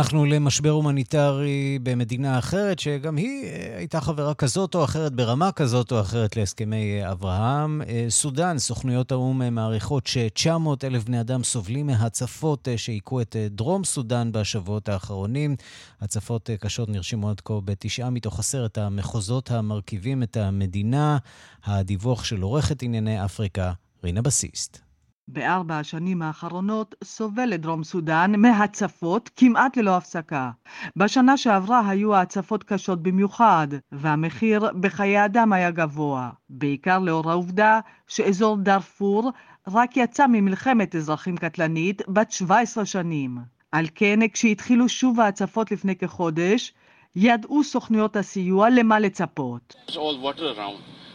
[0.00, 6.00] אנחנו למשבר הומניטרי במדינה אחרת, שגם היא הייתה חברה כזאת או אחרת ברמה כזאת או
[6.00, 7.82] אחרת להסכמי אברהם.
[8.08, 14.88] סודאן, סוכנויות האו"ם מעריכות ש-900 אלף בני אדם סובלים מהצפות שהיכו את דרום סודאן בשבועות
[14.88, 15.56] האחרונים.
[16.00, 21.18] הצפות קשות נרשמו עד כה בתשעה מתוך עשרת המחוזות המרכיבים את המדינה.
[21.64, 23.72] הדיווח של עורכת ענייני אפריקה,
[24.04, 24.89] רינה בסיסט.
[25.32, 30.50] בארבע השנים האחרונות סובלת דרום סודאן מהצפות כמעט ללא הפסקה.
[30.96, 38.56] בשנה שעברה היו ההצפות קשות במיוחד, והמחיר בחיי אדם היה גבוה, בעיקר לאור העובדה שאזור
[38.56, 39.30] דארפור
[39.68, 43.38] רק יצא ממלחמת אזרחים קטלנית בת 17 שנים.
[43.72, 46.72] על כן, כשהתחילו שוב ההצפות לפני כחודש,
[47.16, 49.74] ידעו סוכנויות הסיוע למה לצפות.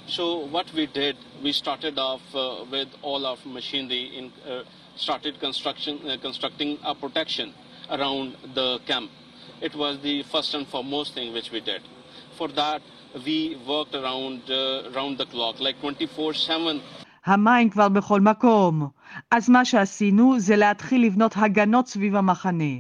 [0.08, 4.62] So what we did, we started off uh, with all of machinery, in, uh,
[4.96, 7.54] started construction, uh, constructing a protection
[7.90, 9.10] around the camp.
[9.62, 11.82] It was the first and foremost thing which we did.
[12.38, 12.82] For that,
[13.26, 16.82] we worked around, uh, around the clock, like 24-7.
[17.26, 18.88] המים כבר בכל מקום.
[19.32, 22.74] אז מה שעשינו זה להתחיל לבנות הגנות סביב המחנה.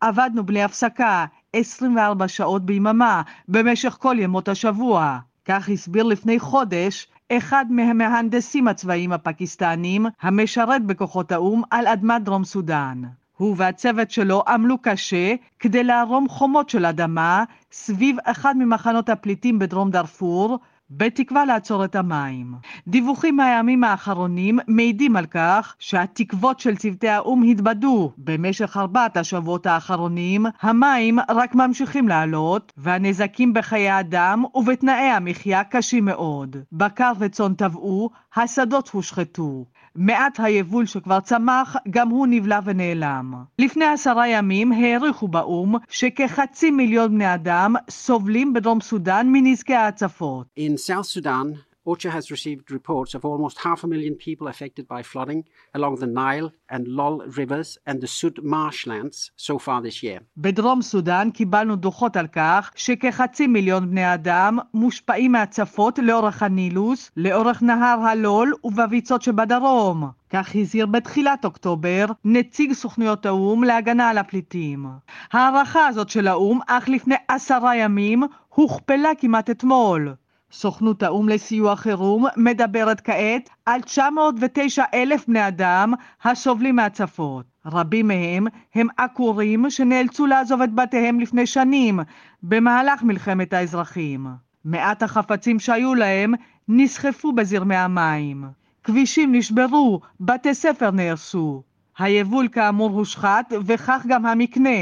[0.00, 5.18] עבדנו בלי הפסקה 24 שעות ביממה במשך כל ימות השבוע.
[5.48, 13.02] כך הסביר לפני חודש אחד מהמהנדסים הצבאיים הפקיסטנים המשרת בכוחות האו"ם על אדמת דרום סודאן.
[13.36, 19.90] הוא והצוות שלו עמלו קשה כדי לערום חומות של אדמה סביב אחד ממחנות הפליטים בדרום
[19.90, 20.58] דארפור,
[20.90, 22.54] בתקווה לעצור את המים.
[22.88, 28.12] דיווחים מהימים האחרונים מעידים על כך שהתקוות של צוותי האו"ם התבדו.
[28.18, 36.56] במשך ארבעת השבועות האחרונים המים רק ממשיכים לעלות, והנזקים בחיי אדם ובתנאי המחיה קשים מאוד.
[36.72, 39.64] בקר וצאן טבעו, השדות הושחתו.
[39.94, 43.34] מעט היבול שכבר צמח, גם הוא נבלע ונעלם.
[43.58, 50.46] לפני עשרה ימים העריכו באו"ם שכחצי מיליון בני אדם סובלים בדרום סודאן מנזקי ההצפות.
[50.58, 55.00] In South Sudan, OCHA has received reports of almost half a million people affected by
[55.12, 55.40] flooding
[55.76, 60.20] along the Nile and Lol rivers and the Sud marshlands so far this year.
[60.36, 67.62] בדרום סודאן קיבלנו דוחות על כך שכחצי מיליון בני אדם מושפעים מהצפות לאורך הנילוס, לאורך
[67.62, 70.10] נהר הלול ובביצות שבדרום.
[70.30, 74.86] כך הזהיר בתחילת אוקטובר נציג סוכנויות האו"ם להגנה על הפליטים.
[75.32, 80.14] ההערכה הזאת של האו"ם אך לפני עשרה ימים הוכפלה כמעט אתמול.
[80.52, 85.92] סוכנות האו"ם לסיוע חירום מדברת כעת על 909 אלף בני אדם
[86.24, 87.46] הסובלים מהצפות.
[87.66, 92.00] רבים מהם הם עקורים שנאלצו לעזוב את בתיהם לפני שנים
[92.42, 94.26] במהלך מלחמת האזרחים.
[94.64, 96.34] מעט החפצים שהיו להם
[96.68, 98.44] נסחפו בזרמי המים.
[98.84, 101.62] כבישים נשברו, בתי ספר נהרסו.
[101.98, 104.78] היבול כאמור הושחת וכך גם המקנה.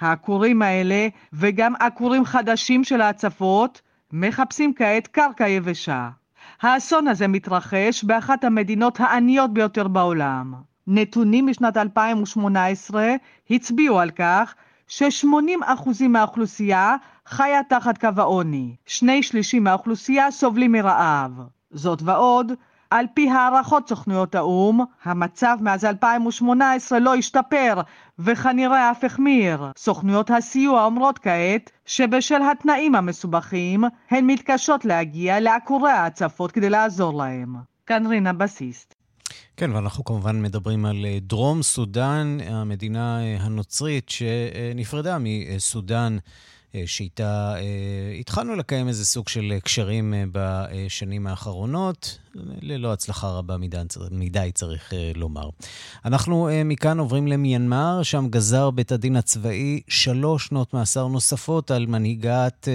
[0.00, 6.08] העקורים האלה וגם עקורים חדשים של ההצפות מחפשים כעת קרקע יבשה.
[6.62, 10.54] האסון הזה מתרחש באחת המדינות העניות ביותר בעולם.
[10.86, 13.14] נתונים משנת 2018
[13.50, 14.54] הצביעו על כך
[14.86, 16.96] ש-80% מהאוכלוסייה
[17.26, 18.76] חיה תחת קו העוני.
[18.86, 21.32] שני שלישים מהאוכלוסייה סובלים מרעב.
[21.70, 22.52] זאת ועוד,
[22.90, 27.80] על פי הערכות סוכנויות האו"ם, המצב מאז 2018 לא השתפר,
[28.18, 29.72] וכנראה אף החמיר.
[29.76, 37.56] סוכנויות הסיוע אומרות כעת שבשל התנאים המסובכים, הן מתקשות להגיע לעקורי ההצפות כדי לעזור להם.
[37.86, 38.94] כאן רינה בסיסט.
[39.56, 46.16] כן, ואנחנו כמובן מדברים על דרום סודאן, המדינה הנוצרית שנפרדה מסודאן.
[46.74, 52.18] אה, שאיתה אה, התחלנו לקיים איזה סוג של קשרים אה, בשנים האחרונות,
[52.62, 53.56] ללא הצלחה רבה
[54.10, 55.48] מדי, צריך לומר.
[56.04, 62.68] אנחנו מכאן עוברים למיינמר, שם גזר בית הדין הצבאי שלוש שנות מאסר נוספות על מנהיגת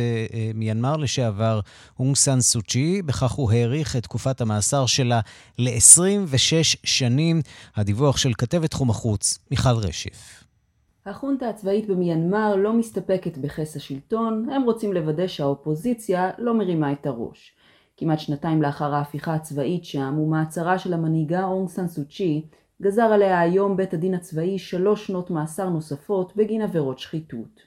[0.56, 1.60] מיינמר לשעבר
[2.00, 5.20] אונג סאן סוצ'י, בכך הוא האריך את תקופת המאסר שלה
[5.58, 7.42] ל-26 שנים.
[7.76, 10.45] הדיווח של כתבת תחום החוץ, מיכל רשף.
[11.06, 17.56] החונטה הצבאית במיינמר לא מסתפקת בכס השלטון, הם רוצים לוודא שהאופוזיציה לא מרימה את הראש.
[17.98, 22.46] כמעט שנתיים לאחר ההפיכה הצבאית שם ומעצרה של המנהיגה אונג סן סוצ'י,
[22.82, 27.62] גזר עליה היום בית הדין הצבאי שלוש שנות מאסר נוספות בגין עבירות שחיתות.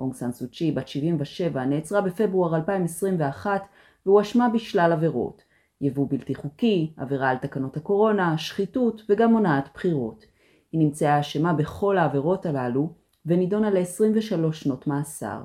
[0.00, 3.62] אונג סן סוצ'י, בת 77, נעצרה בפברואר 2021
[4.06, 5.42] והואשמה בשלל עבירות
[5.80, 10.37] יבוא בלתי חוקי, עבירה על תקנות הקורונה, שחיתות וגם הונאת בחירות.
[10.72, 12.92] היא נמצאה אשמה בכל העבירות הללו
[13.26, 15.42] ונידונה ל-23 שנות מאסר.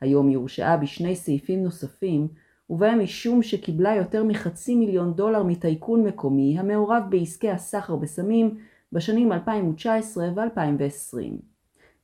[0.00, 2.28] היום היא הורשעה בשני סעיפים נוספים,
[2.70, 8.58] ובהם משום שקיבלה יותר מחצי מיליון דולר מטייקון מקומי המעורב בעסקי הסחר בסמים
[8.92, 11.18] בשנים 2019 ו-2020.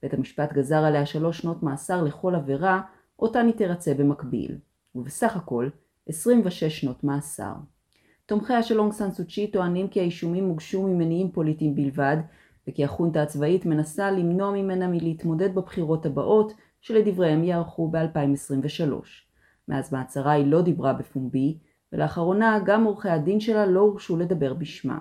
[0.03, 2.81] בית המשפט גזר עליה שלוש שנות מאסר לכל עבירה,
[3.19, 4.57] אותן היא תרצה במקביל,
[4.95, 5.69] ובסך הכל
[6.09, 7.53] 26 שנות מאסר.
[8.27, 12.17] תומכיה של אונג סן סוצ'י טוענים כי האישומים הוגשו ממניעים פוליטיים בלבד,
[12.69, 18.93] וכי החונטה הצבאית מנסה למנוע ממנה מלהתמודד בבחירות הבאות, שלדבריהם יערכו ב-2023.
[19.69, 21.59] מאז מעצרה היא לא דיברה בפומבי,
[21.93, 24.99] ולאחרונה גם עורכי הדין שלה לא הורשו לדבר בשמה.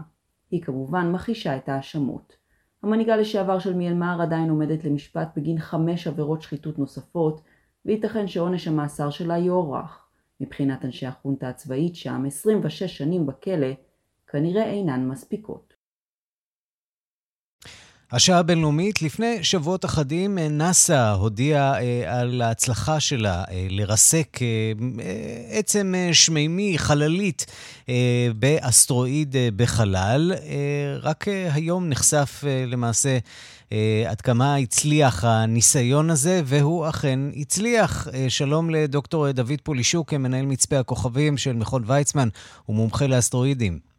[0.51, 2.35] היא כמובן מכחישה את ההאשמות.
[2.83, 7.41] המנהיגה לשעבר של מיינמר עדיין עומדת למשפט בגין חמש עבירות שחיתות נוספות,
[7.85, 10.05] וייתכן שעונש המאסר שלה יוארך.
[10.39, 13.67] מבחינת אנשי החונטה הצבאית שם, 26 שנים בכלא
[14.27, 15.72] כנראה אינן מספיקות.
[18.13, 24.47] השעה הבינלאומית, לפני שבועות אחדים נאס"א הודיעה אה, על ההצלחה שלה אה, לרסק אה,
[24.99, 27.45] אה, עצם אה, שמימי, חללית,
[27.89, 30.31] אה, באסטרואיד אה, בחלל.
[30.33, 33.17] אה, רק אה, היום נחשף אה, למעשה
[33.71, 38.07] אה, עד כמה הצליח הניסיון הזה, והוא אכן הצליח.
[38.13, 42.29] אה, שלום לדוקטור דוד פולישוק, מנהל מצפה הכוכבים של מכון ויצמן
[42.69, 43.92] ומומחה לאסטרואידים.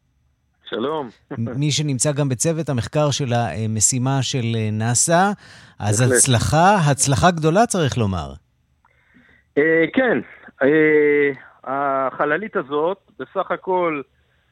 [0.75, 1.09] שלום.
[1.39, 5.33] מי שנמצא גם בצוות המחקר של המשימה של נאס"א,
[5.79, 6.17] אז בהחלט.
[6.17, 8.33] הצלחה, הצלחה גדולה צריך לומר.
[9.59, 10.19] אה, כן,
[10.63, 11.31] אה,
[11.65, 14.03] החללית הזאת, בסך הכל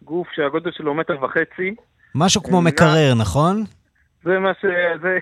[0.02, 1.74] גוף שהגודל שלו מטר וחצי.
[2.14, 3.64] משהו כמו מקרר, נכון?
[4.24, 4.64] זה מה ש...
[5.02, 5.18] זה...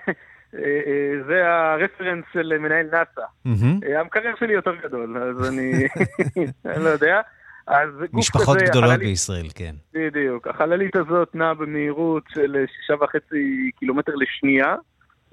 [1.27, 3.21] זה הרפרנס של מנהל נאס"א.
[3.47, 3.99] Mm-hmm.
[3.99, 5.87] המקרר שלי יותר גדול, אז אני,
[6.65, 7.21] אני לא יודע.
[7.71, 9.75] אז משפחות כזה, גדולות החללית, בישראל, כן.
[9.93, 10.47] בדיוק.
[10.47, 14.75] החללית הזאת נעה במהירות של שישה וחצי קילומטר לשנייה,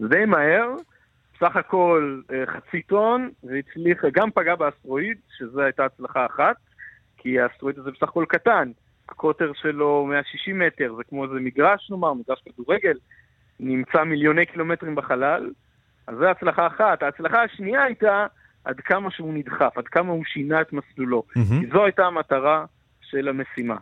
[0.00, 0.74] די מהר,
[1.40, 6.56] סך הכל אה, חצי טון, והצליח, גם פגע באסטרואיד, שזו הייתה הצלחה אחת,
[7.16, 8.70] כי האסטרואיד הזה בסך הכל קטן.
[9.08, 12.98] הקוטר שלו 160 מטר, זה כמו איזה מגרש, נאמר, מגרש כדורגל,
[13.60, 15.50] נמצא מיליוני קילומטרים בחלל,
[16.06, 17.02] אז זו הצלחה אחת.
[17.02, 18.26] ההצלחה השנייה הייתה
[18.68, 21.22] עד כמה שהוא נדחף, עד כמה הוא שינה את מסלולו.
[21.36, 21.72] Mm-hmm.
[21.72, 22.64] זו הייתה המטרה
[23.10, 23.76] של המשימה.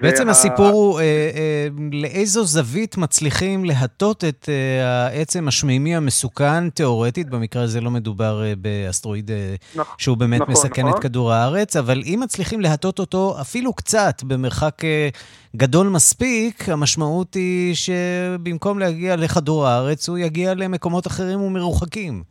[0.00, 0.30] בעצם וה...
[0.30, 7.62] הסיפור הוא אה, אה, לאיזו זווית מצליחים להטות את אה, העצם השמימי המסוכן, תיאורטית, במקרה
[7.62, 10.96] הזה לא מדובר אה, באסטרואיד אה, נכון, שהוא באמת נכון, מסכן נכון.
[10.96, 15.08] את כדור הארץ, אבל אם מצליחים להטות אותו אפילו קצת במרחק אה,
[15.56, 22.22] גדול מספיק, המשמעות היא שבמקום להגיע לכדור הארץ, הוא יגיע למקומות אחרים ומרוחקים.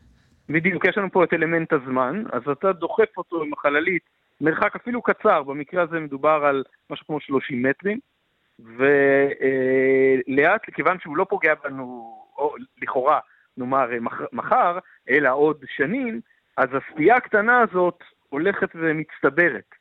[0.52, 4.04] בדיוק, יש לנו פה את אלמנט הזמן, אז אתה דוחף אותו עם החללית
[4.42, 8.00] מרחק אפילו קצר, במקרה הזה מדובר על משהו כמו 30 מטרים,
[10.28, 13.20] ולאט, כיוון שהוא לא פוגע בנו, או לכאורה,
[13.58, 13.90] נאמר
[14.34, 16.22] מחר, אלא עוד שנים,
[16.58, 19.76] אז הסטייה הקטנה הזאת הולכת ומצטברת.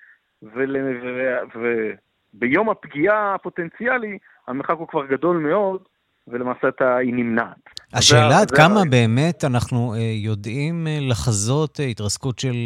[2.35, 5.83] וביום הפגיעה הפוטנציאלי, המרחק הוא כבר גדול מאוד,
[6.31, 7.71] ולמעשה היא נמנעת.
[7.95, 12.57] השאלה עד כמה באמת אנחנו uh, יודעים uh, לחזות uh, התרסקות של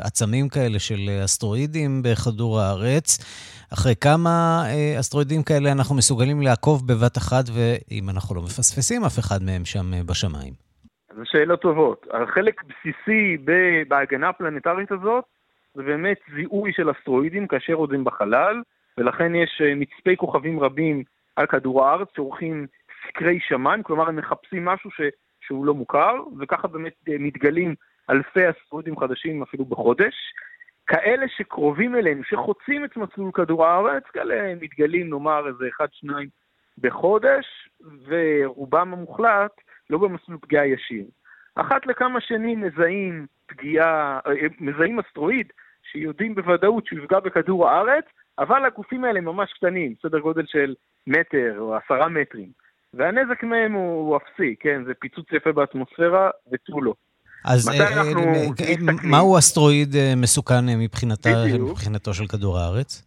[0.00, 3.18] עצמים כאלה, של אסטרואידים בכדור הארץ.
[3.72, 4.64] אחרי כמה
[5.00, 10.06] אסטרואידים כאלה אנחנו מסוגלים לעקוב בבת אחת, ואם אנחנו לא מפספסים אף אחד מהם שם
[10.06, 10.52] בשמיים?
[11.16, 12.06] זו שאלות טובות.
[12.10, 13.36] החלק בסיסי
[13.88, 15.24] בהגנה הפלנטרית הזאת
[15.74, 18.62] זה באמת זיהוי של אסטרואידים כאשר עוד הם בחלל,
[18.98, 21.02] ולכן יש מצפי כוכבים רבים
[21.36, 22.66] על כדור הארץ שעורכים
[23.14, 25.00] סקרי שמיים, כלומר הם מחפשים משהו ש,
[25.40, 27.74] שהוא לא מוכר, וככה באמת אה, מתגלים
[28.10, 30.14] אלפי אסטרואידים חדשים אפילו בחודש.
[30.86, 36.28] כאלה שקרובים אלינו, שחוצים את מסלול כדור הארץ, כאלה מתגלים נאמר איזה אחד, שניים
[36.78, 37.68] בחודש,
[38.06, 39.52] ורובם המוחלט
[39.90, 41.04] לא במסלול פגיעה ישיר.
[41.54, 48.04] אחת לכמה שנים מזהים פגיעה, אה, מזהים אסטרואיד שיודעים בוודאות שהוא יפגע בכדור הארץ,
[48.38, 50.74] אבל הגופים האלה ממש קטנים, סדר גודל של
[51.06, 52.63] מטר או עשרה מטרים.
[52.96, 54.82] והנזק מהם הוא אפסי, כן?
[54.86, 56.94] זה פיצוץ יפה באטמוספירה ותו לא.
[57.44, 58.76] אז אה, אנחנו אה,
[59.10, 63.02] מהו אסטרואיד אה, מסוכן מבחינתו של כדור הארץ?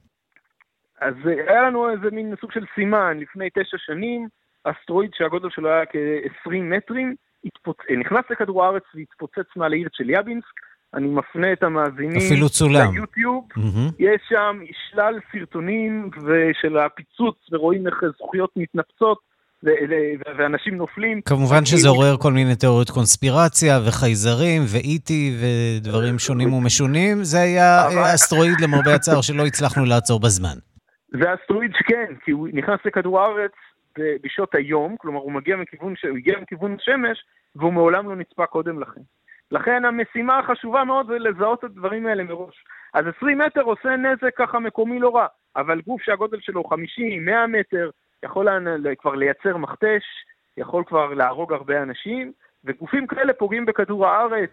[1.01, 1.13] אז
[1.47, 4.27] היה לנו איזה מין סוג של סימן לפני תשע שנים,
[4.63, 7.77] אסטרואיד שהגודל שלו היה כ-20 מטרים, התפוצ...
[7.99, 10.47] נכנס לכדור הארץ והתפוצץ מעל העיר של יבינסק.
[10.93, 12.93] אני מפנה את המאזינים אפילו צולם.
[12.93, 13.47] ליוטיוב.
[13.57, 13.93] Mm-hmm.
[13.99, 16.09] יש שם שלל סרטונים
[16.61, 19.19] של הפיצוץ, ורואים איך זכויות מתנפצות.
[20.37, 21.21] ואנשים נופלים.
[21.21, 27.23] כמובן שזה עורר כל מיני תיאוריות קונספירציה וחייזרים ואיטי ודברים שונים ומשונים.
[27.23, 30.57] זה היה אסטרואיד למרבה הצער שלא הצלחנו לעצור בזמן.
[31.09, 33.51] זה אסטרואיד שכן, כי הוא נכנס לכדור הארץ
[34.23, 37.17] בשעות היום, כלומר הוא מגיע מכיוון, הוא הגיע מכיוון השמש
[37.55, 39.01] והוא מעולם לא נצפה קודם לכן.
[39.51, 42.55] לכן המשימה החשובה מאוד זה לזהות את הדברים האלה מראש.
[42.93, 47.47] אז 20 מטר עושה נזק ככה מקומי לא רע, אבל גוף שהגודל שלו 50, 100
[47.47, 47.89] מטר,
[48.23, 48.47] יכול
[48.99, 50.03] כבר לייצר מכתש,
[50.57, 52.31] יכול כבר להרוג הרבה אנשים,
[52.65, 54.49] וגופים כאלה פוגעים בכדור הארץ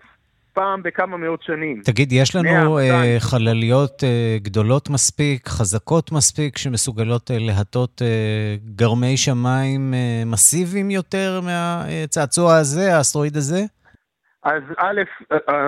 [0.53, 1.83] פעם בכמה מאות שנים.
[1.85, 2.83] תגיד, יש לנו uh,
[3.21, 8.05] חלליות uh, גדולות מספיק, חזקות מספיק, שמסוגלות uh, להטות uh,
[8.77, 13.61] גרמי שמיים uh, מסיביים יותר מהצעצוע הזה, האסטרואיד הזה?
[14.43, 15.03] אז א',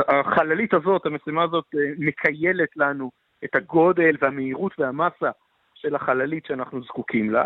[0.09, 1.65] החללית הזאת, המשימה הזאת,
[1.99, 3.11] מקיילת לנו
[3.45, 5.31] את הגודל והמהירות והמסה
[5.75, 7.45] של החללית שאנחנו זקוקים לה.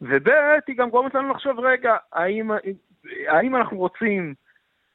[0.00, 0.28] וב'
[0.66, 2.50] היא גם גורמת לנו לחשוב, רגע, האם,
[3.28, 4.34] האם אנחנו רוצים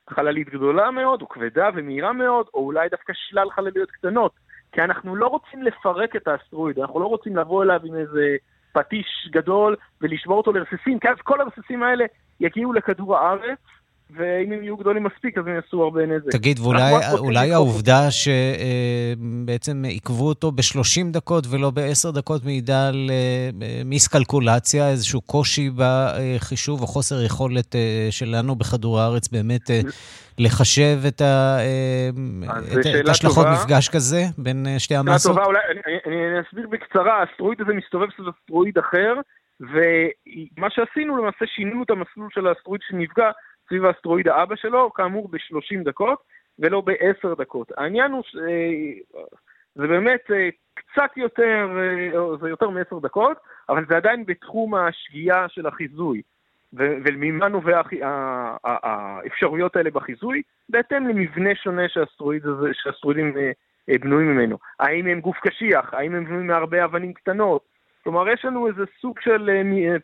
[0.09, 4.31] חללית גדולה מאוד, או כבדה ומהירה מאוד, או אולי דווקא שלל חלליות קטנות?
[4.71, 8.35] כי אנחנו לא רוצים לפרק את האסטרואיד, אנחנו לא רוצים לבוא אליו עם איזה
[8.73, 12.05] פטיש גדול ולשבור אותו לרסיסים, כי אז כל הרסיסים האלה
[12.39, 13.59] יגיעו לכדור הארץ,
[14.09, 16.31] ואם הם יהיו גדולים מספיק, אז הם יעשו הרבה נזק.
[16.31, 24.89] תגיד, ואולי העובדה שבעצם עיכבו אותו ב-30 דקות ולא ב-10 דקות מעידה על אה, מיסקלקולציה,
[24.89, 29.79] איזשהו קושי בחישוב או חוסר יכולת אה, שלנו בכדור הארץ באמת אה,
[30.37, 31.21] לחשב את,
[33.09, 35.21] השלכות מפגש כזה בין שתי המסות?
[35.21, 35.59] שאלה טובה, אולי
[36.05, 39.13] אני אסביר בקצרה, האסטרואיד הזה מסתובב סביב אסטרואיד אחר,
[39.59, 43.31] ומה שעשינו למעשה שינינו את המסלול של האסטרואיד שנפגע
[43.67, 46.23] סביב האסטרואיד האבא שלו, כאמור ב-30 דקות
[46.59, 47.71] ולא ב-10 דקות.
[47.77, 48.23] העניין הוא,
[49.75, 50.21] זה באמת
[50.73, 51.69] קצת יותר,
[52.41, 53.37] זה יותר מ-10 דקות,
[53.69, 56.21] אבל זה עדיין בתחום השגיאה של החיזוי.
[56.73, 57.81] וממה נובע
[58.63, 60.41] האפשרויות האלה בחיזוי?
[60.69, 61.81] בהתאם למבנה שונה
[62.73, 63.33] שהאסטרואידים
[63.87, 64.57] בנויים ממנו.
[64.79, 65.93] האם הם גוף קשיח?
[65.93, 67.61] האם הם בנויים מהרבה אבנים קטנות?
[68.03, 69.49] כלומר, יש לנו איזה סוג של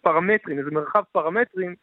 [0.01, 1.75] פרמטרים, איזה מרחב פרמטרים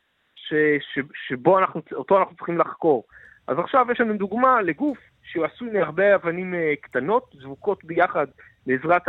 [0.48, 3.04] ש, ש, שבו אנחנו, אותו אנחנו צריכים לחקור.
[3.46, 8.26] אז עכשיו יש לנו דוגמה לגוף שהוא עשוי מהרבה אבנים קטנות, זבוקות ביחד
[8.66, 9.02] בעזרת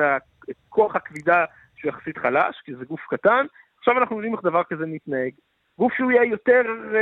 [0.70, 3.46] כוח הכבידה שהוא יחסית חלש, כי זה גוף קטן.
[3.78, 5.32] עכשיו אנחנו יודעים איך דבר כזה מתנהג.
[5.78, 6.62] גוף שהוא יהיה יותר
[6.94, 7.00] אה,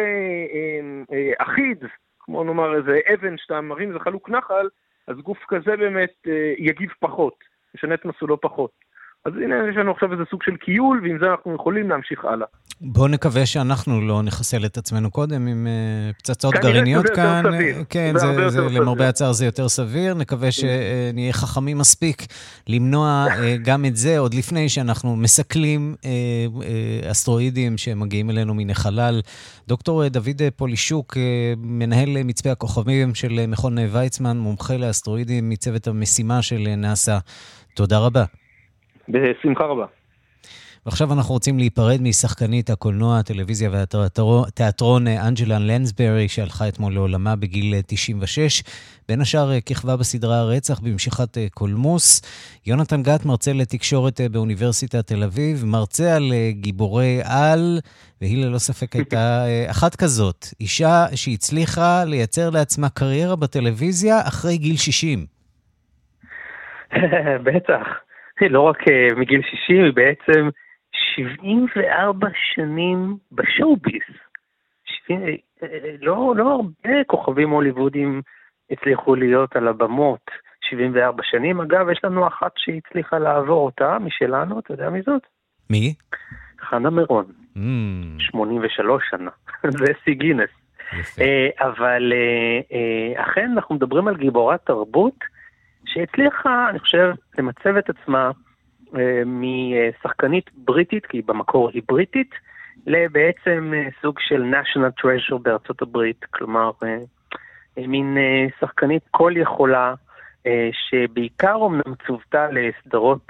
[0.54, 1.84] אה, אה, אחיד,
[2.20, 4.68] כמו נאמר איזה אבן שאתה מרים, זה חלוק נחל,
[5.08, 7.34] אז גוף כזה באמת אה, יגיב פחות,
[7.76, 8.72] ישנה את מסלולו פחות.
[9.26, 12.48] אז הנה, יש לנו עכשיו איזה סוג של קיול, ועם זה אנחנו יכולים להמשיך הלאה.
[12.82, 17.44] בואו נקווה שאנחנו לא נחסל את עצמנו קודם עם uh, פצצות גרעיניות כאן.
[17.48, 17.84] סביר.
[17.90, 20.14] כן, זה, זה, זה למרבה הצער זה יותר סביר.
[20.14, 22.26] נקווה שנהיה חכמים מספיק
[22.68, 28.70] למנוע uh, גם את זה, עוד לפני שאנחנו מסכלים uh, uh, אסטרואידים שמגיעים אלינו מן
[28.70, 29.22] החלל.
[29.68, 31.20] דוקטור דוד פולישוק, uh,
[31.58, 37.18] מנהל מצפה הכוכבים של מכון ויצמן, מומחה לאסטרואידים מצוות המשימה של נאס"א.
[37.76, 38.24] תודה רבה.
[39.10, 39.86] בשמחה רבה.
[40.88, 48.64] ועכשיו אנחנו רוצים להיפרד משחקנית הקולנוע, הטלוויזיה והתיאטרון אנג'לה לנסברי, שהלכה אתמול לעולמה בגיל 96.
[49.08, 52.22] בין השאר כיכבה בסדרה הרצח במשיכת קולמוס.
[52.66, 57.80] יונתן גת, מרצה לתקשורת באוניברסיטת תל אביב, מרצה על גיבורי על,
[58.22, 65.26] והיא ללא ספק הייתה אחת כזאת, אישה שהצליחה לייצר לעצמה קריירה בטלוויזיה אחרי גיל 60.
[67.46, 68.07] בטח.
[68.42, 68.84] לא רק
[69.16, 70.50] מגיל 60, היא בעצם
[71.16, 74.04] 74 שנים בשואו-ביס.
[76.02, 78.22] לא, לא הרבה כוכבים הוליוודים
[78.72, 80.32] הצליחו להיות על הבמות
[80.70, 81.62] 74 שנים.
[81.62, 85.22] אגב, יש לנו אחת שהצליחה לעבור אותה, משלנו, אתה יודע מי זאת?
[85.70, 85.94] מי?
[86.60, 87.26] חנה מירון.
[87.56, 87.60] Mm.
[88.20, 89.32] 83 שנה.
[89.78, 90.50] זה שיא גינס.
[91.60, 92.14] אבל
[93.16, 95.37] אכן אנחנו מדברים על גיבורת תרבות.
[95.88, 98.32] שהצליחה, אני חושב, למצב את עצמה
[98.96, 102.32] אה, משחקנית בריטית, כי במקור היא בריטית,
[102.88, 106.98] לבעצם אה, סוג של national treasure בארצות הברית, כלומר, אה,
[107.88, 108.18] מין
[108.60, 109.94] שחקנית כל יכולה,
[110.72, 113.28] שבעיקר אומנם צוותה לסדרות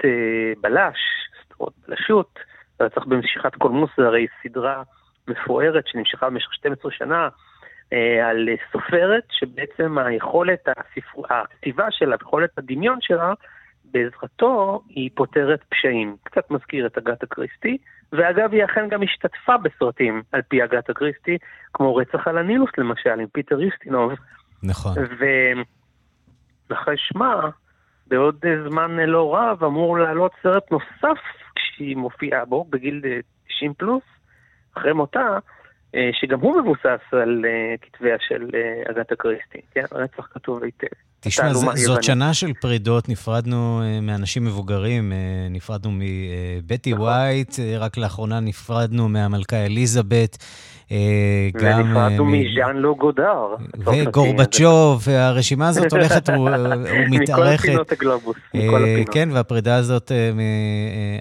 [0.60, 0.98] בלש,
[1.44, 2.38] סדרות בלשות,
[2.80, 4.82] רצח במשיכת קולמוס זה הרי סדרה
[5.28, 7.28] מפוארת שנמשכה במשך 12 שנה,
[8.24, 11.22] על סופרת שבעצם היכולת, הספר...
[11.30, 13.32] הכתיבה שלה, יכולת הדמיון שלה,
[13.84, 16.16] בעזרתו היא פותרת פשעים.
[16.22, 17.78] קצת מזכיר את אגת אקריסטי,
[18.12, 21.38] ואגב היא אכן גם השתתפה בסרטים על פי אגת אקריסטי,
[21.74, 24.12] כמו רצח על הנילוס למשל, עם פיטר איסטינוב.
[24.62, 24.92] נכון.
[26.70, 27.50] ואחרי שמה,
[28.06, 31.18] בעוד זמן לא רב, אמור לעלות סרט נוסף
[31.54, 33.02] כשהיא מופיעה בו, בגיל
[33.48, 34.02] 90 פלוס,
[34.76, 35.38] אחרי מותה,
[36.20, 37.44] שגם הוא מבוסס על
[37.80, 38.48] כתביה של
[38.90, 39.84] אגת אקריסטי, כן?
[39.92, 40.86] רצח כתוב היטב.
[41.20, 45.12] תשמע, זאת שנה של פרידות, נפרדנו מאנשים מבוגרים,
[45.50, 50.36] נפרדנו מבטי ווייט, רק לאחרונה נפרדנו מהמלכה אליזבת.
[50.90, 51.80] גם...
[51.80, 53.46] ונפרדנו מז'אן לו גודר.
[53.78, 57.64] וגורבצ'וב, והרשימה הזאת הולכת ומתארכת.
[57.68, 59.08] מכל פינות הגלובוס, מכל הפינות.
[59.08, 60.12] כן, והפרידה הזאת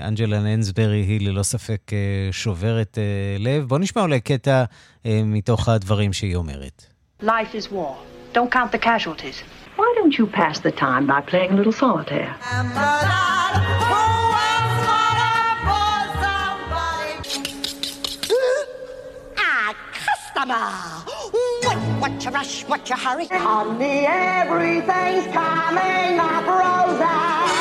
[0.01, 1.91] מאנג'לה לנסברי היא ללא ספק
[2.31, 2.97] שוברת
[3.39, 3.63] לב.
[3.63, 4.63] בוא נשמע אולי קטע
[5.05, 6.85] מתוך הדברים שהיא אומרת.
[7.23, 7.95] Life is war.
[8.33, 9.37] Don't count the casualties.
[9.77, 12.33] Why don't you pass the time by playing a little solitaire?
[20.47, 23.27] What, what you rush, what you hurry?
[23.27, 27.57] Honey, everything's coming up roses.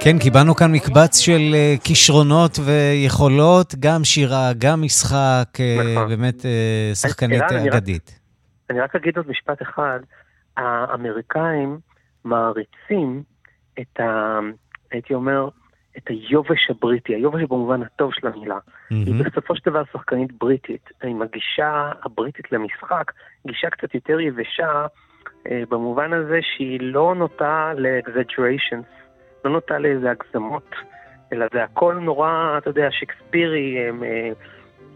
[0.00, 6.94] כן, קיבלנו כאן מקבץ של uh, כישרונות ויכולות, גם שירה, גם משחק, uh, באמת uh,
[6.94, 8.20] שחקנית אגדית.
[8.70, 9.98] אני רק אגיד עוד משפט אחד.
[10.56, 11.78] האמריקאים
[12.24, 13.22] מעריצים
[13.80, 14.38] את ה...
[14.90, 15.48] הייתי אומר,
[15.98, 18.58] את היובש הבריטי, היובש במובן הטוב של המילה.
[18.58, 18.94] Mm-hmm.
[18.94, 23.12] היא בסופו של דבר שחקנית בריטית, עם הגישה הבריטית למשחק,
[23.46, 24.86] גישה קצת יותר יבשה,
[25.50, 28.86] אה, במובן הזה שהיא לא נוטה ל-exaggerations,
[29.44, 30.70] לא נוטה לאיזה הגזמות,
[31.32, 33.90] אלא זה הכל נורא, אתה יודע, שקספירי, אה,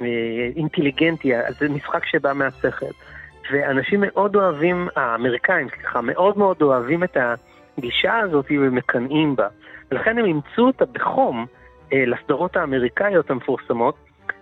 [0.00, 2.86] אה, אינטליגנטי, זה משחק שבא מהשכל.
[3.52, 7.16] ואנשים מאוד אוהבים, האמריקאים, סליחה, מאוד מאוד אוהבים את
[7.78, 9.48] הגישה הזאת ומקנאים בה.
[9.90, 11.46] ולכן הם אימצו אותה בחום
[11.92, 13.94] אה, לסדרות האמריקאיות המפורסמות,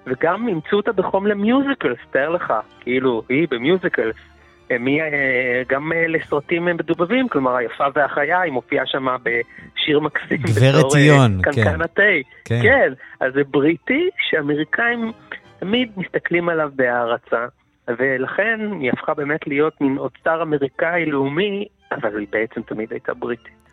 [0.07, 4.16] וגם אימצו אותה בחום למיוזיקלס, תאר לך, כאילו, היא במיוזיקלס.
[4.70, 10.38] אה, מי, אה, גם אה, לסרטים מדובבים, כלומר היפה והחיה, היא מופיעה שם בשיר מקסים.
[10.42, 11.53] גברת ציון, כן.
[11.53, 12.03] קנקן התה.
[12.45, 12.61] כן.
[12.62, 15.12] כן, אז זה בריטי שאמריקאים
[15.59, 17.47] תמיד מסתכלים עליו בהערצה,
[17.88, 23.63] ולכן היא הפכה באמת להיות מין אוצר אמריקאי לאומי, אבל היא בעצם תמיד הייתה בריטית.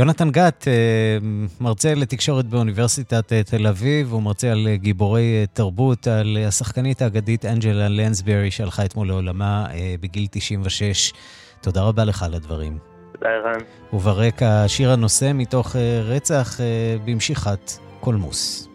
[0.00, 1.18] יונתן גת, אה,
[1.60, 7.44] מרצה לתקשורת באוניברסיטת אה, תל אביב, הוא מרצה על אה, גיבורי תרבות, על השחקנית האגדית
[7.44, 9.66] אנג'לה לנסברי, שהלכה אתמול לעולמה
[10.00, 11.12] בגיל 96.
[11.60, 12.78] תודה רבה לך על הדברים.
[13.12, 13.60] תודה, ערן.
[13.92, 16.60] וברקע שיר הנושא מתוך רצח
[17.04, 18.69] במשיכת קולמוס.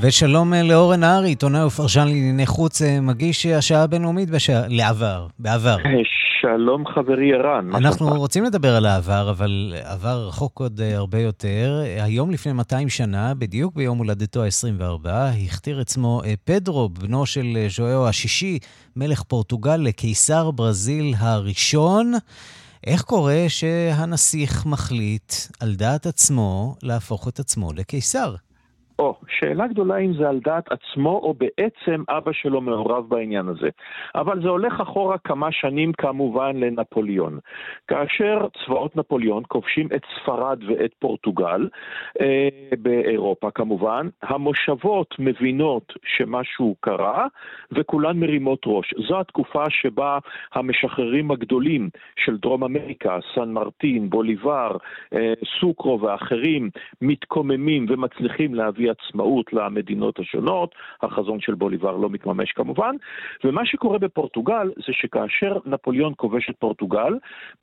[0.00, 4.60] ושלום אה, לאורן נהרי, עיתונאי ופרשן לענייני חוץ, אה, מגיש אה, השעה הבינלאומית בשע...
[4.68, 5.76] לעבר, בעבר.
[6.40, 7.74] שלום חברי ערן.
[7.74, 8.16] אנחנו שלומך?
[8.18, 11.82] רוצים לדבר על העבר, אבל עבר רחוק עוד הרבה יותר.
[12.00, 15.08] היום לפני 200 שנה, בדיוק ביום הולדתו ה-24,
[15.46, 18.58] הכתיר עצמו פדרו, בנו של ז'ואאו השישי,
[18.96, 22.12] מלך פורטוגל, לקיסר ברזיל הראשון.
[22.86, 28.34] איך קורה שהנסיך מחליט על דעת עצמו להפוך את עצמו לקיסר?
[28.98, 33.68] או, שאלה גדולה אם זה על דעת עצמו או בעצם אבא שלו מעורב בעניין הזה.
[34.14, 37.38] אבל זה הולך אחורה כמה שנים כמובן לנפוליאון.
[37.88, 41.68] כאשר צבאות נפוליאון כובשים את ספרד ואת פורטוגל,
[42.20, 47.26] אה, באירופה כמובן, המושבות מבינות שמשהו קרה
[47.72, 48.94] וכולן מרימות ראש.
[49.08, 50.18] זו התקופה שבה
[50.54, 54.76] המשחררים הגדולים של דרום אמריקה, סן מרטין, בוליבר,
[55.14, 56.70] אה, סוקרו ואחרים,
[57.02, 62.96] מתקוממים ומצליחים להביא עצמאות למדינות השונות, החזון של בוליבר לא מתממש כמובן,
[63.44, 67.14] ומה שקורה בפורטוגל זה שכאשר נפוליאון כובש את פורטוגל,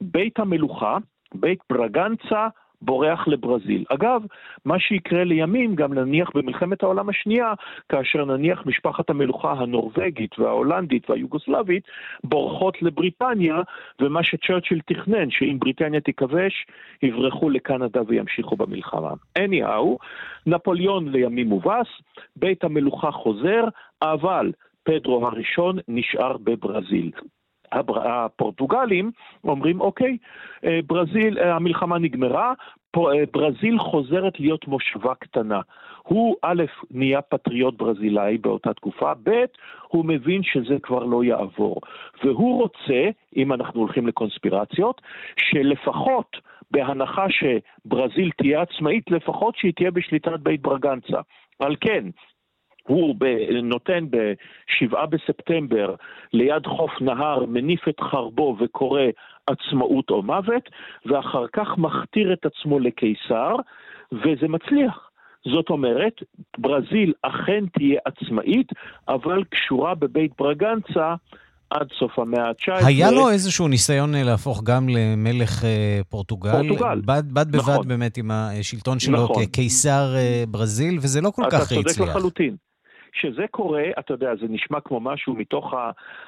[0.02, 0.98] בית המלוכה,
[1.34, 2.48] בית ברגנצה,
[2.82, 3.84] בורח לברזיל.
[3.90, 4.22] אגב,
[4.66, 7.54] מה שיקרה לימים, גם נניח במלחמת העולם השנייה,
[7.90, 11.84] כאשר נניח משפחת המלוכה הנורבגית וההולנדית והיוגוסלבית
[12.24, 13.62] בורחות לבריטניה,
[14.02, 16.66] ומה שצ'רצ'יל תכנן, שאם בריטניה תיכבש,
[17.04, 19.12] יברחו לקנדה וימשיכו במלחמה.
[19.40, 19.98] anyhow,
[20.46, 21.88] נפוליאון לימים מובס,
[22.36, 23.64] בית המלוכה חוזר,
[24.02, 24.52] אבל
[24.84, 27.12] פדרו הראשון נשאר בברזיל.
[27.72, 29.12] הפורטוגלים
[29.44, 30.18] אומרים, אוקיי,
[30.66, 32.54] אה, ברזיל, אה, המלחמה נגמרה,
[32.98, 33.02] אה,
[33.34, 35.62] ברזיל חוזרת להיות מושבה קטנה.
[36.04, 39.46] הוא א', נהיה פטריוט ברזילאי באותה תקופה, ב',
[39.88, 41.82] הוא מבין שזה כבר לא יעבור.
[42.24, 45.02] והוא רוצה, אם אנחנו הולכים לקונספירציות,
[45.40, 46.38] שלפחות
[46.72, 51.20] בהנחה שברזיל תהיה עצמאית, לפחות שהיא תהיה בשליטת בית ברגנצה.
[51.60, 52.04] על כן,
[52.88, 55.96] הוא ב- נותן ב-7 בספטמבר
[56.34, 59.02] ליד חוף נהר, מניף את חרבו וקורא
[59.48, 60.70] עצמאות או מוות,
[61.06, 63.56] ואחר כך מכתיר את עצמו לקיסר,
[64.12, 65.10] וזה מצליח.
[65.54, 66.14] זאת אומרת,
[66.58, 68.68] ברזיל אכן תהיה עצמאית,
[69.08, 71.16] אבל קשורה בבית ברגנצה
[71.70, 72.86] עד סוף המאה ה-19.
[72.88, 76.52] היה לו איזשהו ניסיון אה, להפוך גם למלך אה, פורטוגל?
[76.52, 77.02] פורטוגל.
[77.06, 77.88] בד, בד בבד נכון.
[77.88, 79.46] באמת עם השלטון שלו נכון.
[79.46, 82.10] כקיסר אה, ברזיל, וזה לא כל אתה כך צודק הצליח.
[82.10, 82.56] לחלוטין.
[83.16, 85.74] כשזה קורה, אתה יודע, זה נשמע כמו משהו מתוך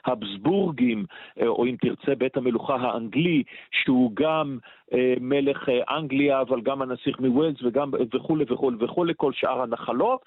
[0.05, 1.05] ההבסבורגים,
[1.41, 4.57] אה, או אם תרצה, בית המלוכה האנגלי, שהוא גם
[4.93, 10.21] אה, מלך אה, אנגליה, אבל גם הנסיך מווילס וגם וכולי וכולי וכולי, כל שאר הנחלות,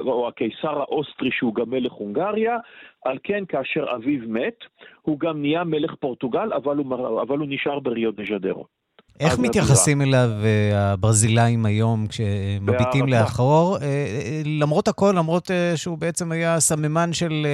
[0.00, 2.58] או הקיסר האוסטרי שהוא גם מלך הונגריה,
[3.04, 4.58] על כן כאשר אביו מת,
[5.02, 8.83] הוא גם נהיה מלך פורטוגל, אבל הוא, אבל הוא נשאר בריו דה ז'ניירו.
[9.20, 13.06] איך מתייחסים אליו אה, הברזילאים היום כשמביטים.
[13.08, 13.76] לאחור?
[13.76, 17.46] אה, אה, למרות הכל, למרות שהוא בעצם היה סממן של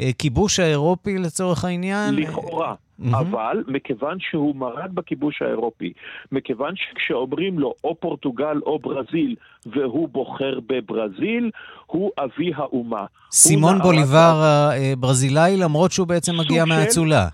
[0.00, 2.14] הכיבוש האירופי לצורך העניין?
[2.14, 2.74] לכאורה.
[2.98, 3.14] מהמם.
[3.14, 5.92] אבל מכיוון שהוא מרד בכיבוש האירופי,
[6.32, 9.34] מכיוון שכשאומרים לו או פורטוגל או ברזיל
[9.66, 11.50] והוא בוחר בברזיל,
[11.86, 13.04] הוא אבי האומה.
[13.32, 14.42] סימון בוליבר
[14.92, 17.28] הברזילאי, למרות שהוא בעצם מגיע סוג של- מהאצולה.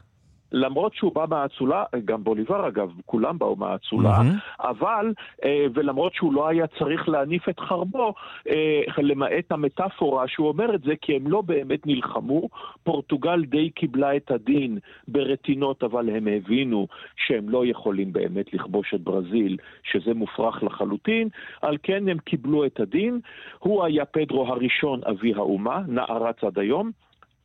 [0.52, 4.38] למרות שהוא בא מהאצולה, גם בוליבר אגב, כולם באו מהאצולה, מהמם.
[4.60, 5.12] אבל,
[5.44, 8.14] אה, ולמרות שהוא לא היה צריך להניף את חרבו,
[8.48, 12.48] אה, למעט המטאפורה שהוא אומר את זה, כי הם לא באמת נלחמו,
[12.82, 14.78] פורטוגל די קיבלה את הדין
[15.08, 16.86] ברטינות, אבל הם הבינו
[17.16, 21.28] שהם לא יכולים באמת לכבוש את ברזיל, שזה מופרך לחלוטין,
[21.62, 23.20] על כן הם קיבלו את הדין.
[23.58, 26.90] הוא היה פדרו הראשון, אבי האומה, נערץ עד היום.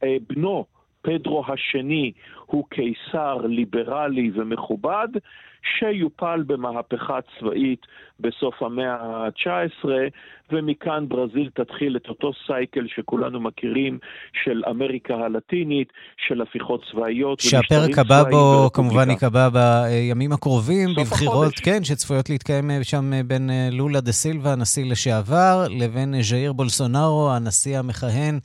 [0.03, 0.65] אה, בנו,
[1.07, 2.11] פדרו השני
[2.45, 5.07] הוא קיסר ליברלי ומכובד,
[5.79, 7.81] שיופל במהפכה צבאית
[8.19, 9.89] בסוף המאה ה-19,
[10.51, 13.99] ומכאן ברזיל תתחיל את אותו סייקל שכולנו מכירים
[14.43, 15.93] של אמריקה הלטינית,
[16.27, 17.39] של הפיכות צבאיות.
[17.39, 21.59] שהפרק הבא בו כמובן ייקבע בימים הקרובים, בבחירות, החודש.
[21.59, 28.39] כן, שצפויות להתקיים שם בין לולה דה סילבה, הנשיא לשעבר, לבין ז'איר בולסונארו, הנשיא המכהן.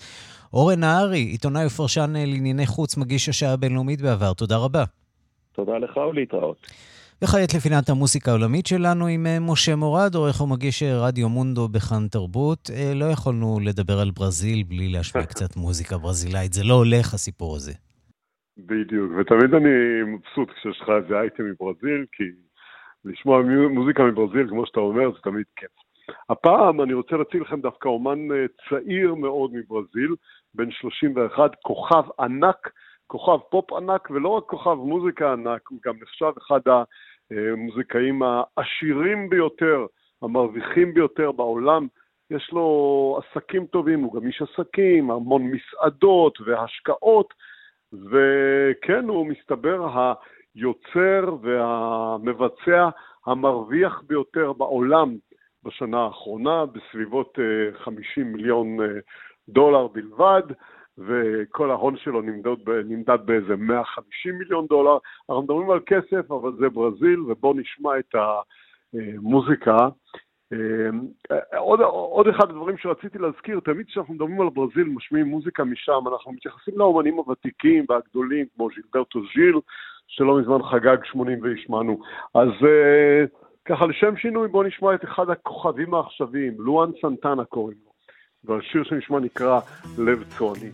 [0.54, 4.32] אורן נהרי, עיתונאי ופרשן לענייני חוץ, מגיש השעה הבינלאומית בעבר.
[4.34, 4.84] תודה רבה.
[5.52, 6.66] תודה לך ולהתראות.
[7.22, 12.08] וכעת לפינת המוסיקה העולמית שלנו עם אה, משה מורד, עורך ומגיש אה, רדיו מונדו בכאן
[12.10, 12.70] תרבות.
[12.74, 17.56] אה, לא יכולנו לדבר על ברזיל בלי להשמיע קצת מוזיקה ברזילאית, זה לא הולך הסיפור
[17.56, 17.72] הזה.
[18.58, 19.74] בדיוק, ותמיד אני
[20.12, 22.24] מבסוט כשיש לך איזה אייטם מברזיל, כי
[23.04, 25.70] לשמוע מוזיקה מברזיל, כמו שאתה אומר, זה תמיד כיף.
[26.30, 28.18] הפעם אני רוצה להציג לכם דווקא אומן
[28.68, 30.14] צעיר מאוד מברזיל,
[30.54, 32.70] בן 31, כוכב ענק,
[33.06, 36.60] כוכב פופ ענק, ולא רק כוכב מוזיקה ענק, הוא גם נחשב אחד
[37.30, 39.86] המוזיקאים העשירים ביותר,
[40.22, 41.86] המרוויחים ביותר בעולם.
[42.30, 47.34] יש לו עסקים טובים, הוא גם איש עסקים, המון מסעדות והשקעות,
[47.92, 49.88] וכן, הוא מסתבר
[50.54, 52.88] היוצר והמבצע
[53.26, 55.16] המרוויח ביותר בעולם
[55.64, 57.38] בשנה האחרונה, בסביבות
[57.84, 58.86] 50 אה, מיליון אה,
[59.48, 60.42] דולר בלבד.
[60.98, 64.98] וכל ההון שלו נמדד, נמדד באיזה 150 מיליון דולר.
[65.30, 69.76] אנחנו מדברים על כסף, אבל זה ברזיל, ובואו נשמע את המוזיקה.
[71.56, 76.32] עוד, עוד אחד הדברים שרציתי להזכיר, תמיד כשאנחנו מדברים על ברזיל, משמיעים מוזיקה משם, אנחנו
[76.32, 79.60] מתייחסים לאומנים הוותיקים והגדולים, כמו ז'ילברטו ז'יל,
[80.06, 82.00] שלא מזמן חגג 80 והשמענו.
[82.34, 82.50] אז
[83.64, 87.91] ככה לשם שינוי, בואו נשמע את אחד הכוכבים העכשוויים, לואן סנטנה קוראים לו.
[88.43, 89.59] והשיר שנשמע נקרא
[89.97, 90.71] לב צועני.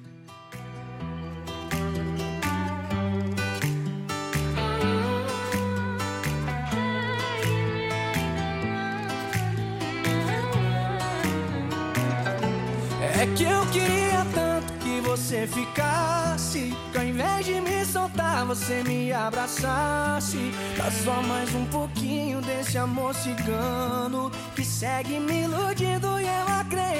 [13.23, 16.73] É que eu queria tanto que você ficasse.
[16.91, 20.51] Que ao invés de me soltar, você me abraçasse.
[20.77, 24.29] Dá só mais um pouquinho desse amor cigano.
[24.55, 26.06] Que segue me iludindo e eu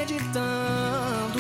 [0.09, 1.39] acreditando.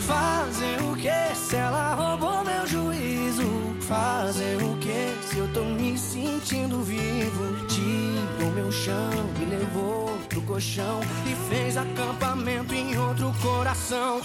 [0.00, 3.76] Fazer o que se ela roubou meu juízo?
[3.80, 7.66] Fazer o que se eu tô me sentindo vivo?
[7.66, 14.20] Tirou meu chão, me levou pro colchão e fez acampamento em outro coração.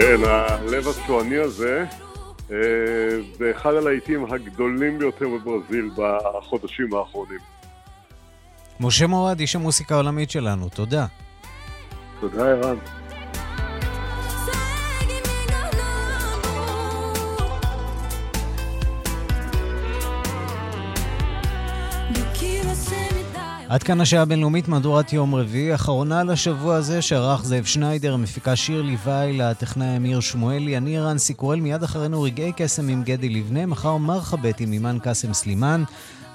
[0.00, 1.84] כן, הלב הצועני הזה
[3.38, 7.38] זה אחד הלהיטים הגדולים ביותר בברזיל בחודשים האחרונים.
[8.80, 11.06] משה מורד, איש המוסיקה העולמית שלנו, תודה.
[12.20, 12.76] תודה, ערן.
[23.70, 28.82] עד כאן השעה הבינלאומית, מהדורת יום רביעי, אחרונה לשבוע הזה שערך זאב שניידר, המפיקה שיר
[28.82, 33.96] ליוואי, לטכנאי אמיר שמואלי, אני רן סיקורל, מיד אחרינו רגעי קסם עם גדי לבנה, מחר
[33.96, 35.84] מרחבת עם אימן קאסם סלימאן.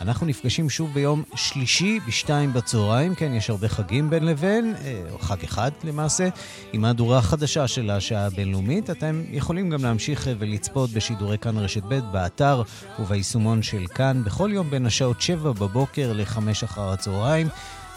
[0.02, 5.20] אנחנו נפגשים שוב ביום שלישי בשתיים בצהריים, כן, יש הרבה חגים בין לבין, אה, או
[5.20, 6.28] חג אחד למעשה,
[6.74, 8.89] עם מהדורה חדשה של השעה הבינלאומית.
[8.89, 12.62] אתם יכולים גם להמשיך אה, ולצפות בשידורי כאן רשת ב' באתר
[13.00, 17.48] וביישומון של כאן, בכל יום בין השעות שבע בבוקר לחמש אחר הצהריים.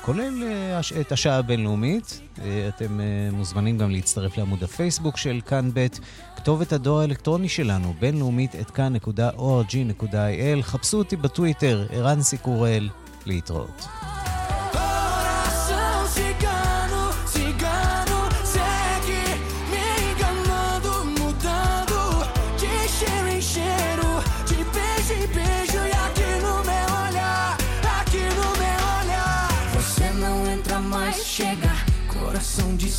[0.08, 2.20] כולל אה, את השעה הבינלאומית.
[2.68, 3.00] אתם
[3.32, 5.86] מוזמנים גם להצטרף לעמוד הפייסבוק של כאן ב'.
[6.36, 10.62] כתובת הדואר האלקטרוני שלנו, בינלאומית את כאן.org.il.
[10.62, 12.88] חפשו אותי בטוויטר, ערן סיקורל,
[13.26, 13.88] להתראות.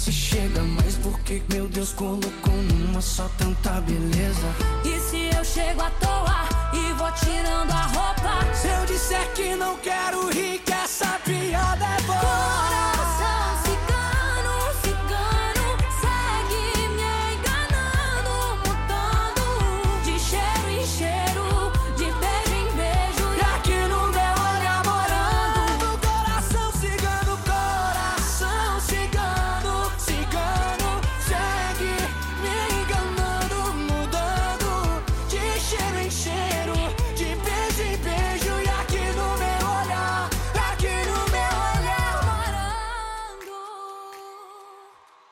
[0.09, 4.47] Disse chega, mas por que meu Deus colocou numa só tanta beleza?
[4.83, 8.55] E se eu chego à toa e vou tirando a roupa?
[8.55, 12.78] Se eu disser que não quero rir, que essa piada é boa.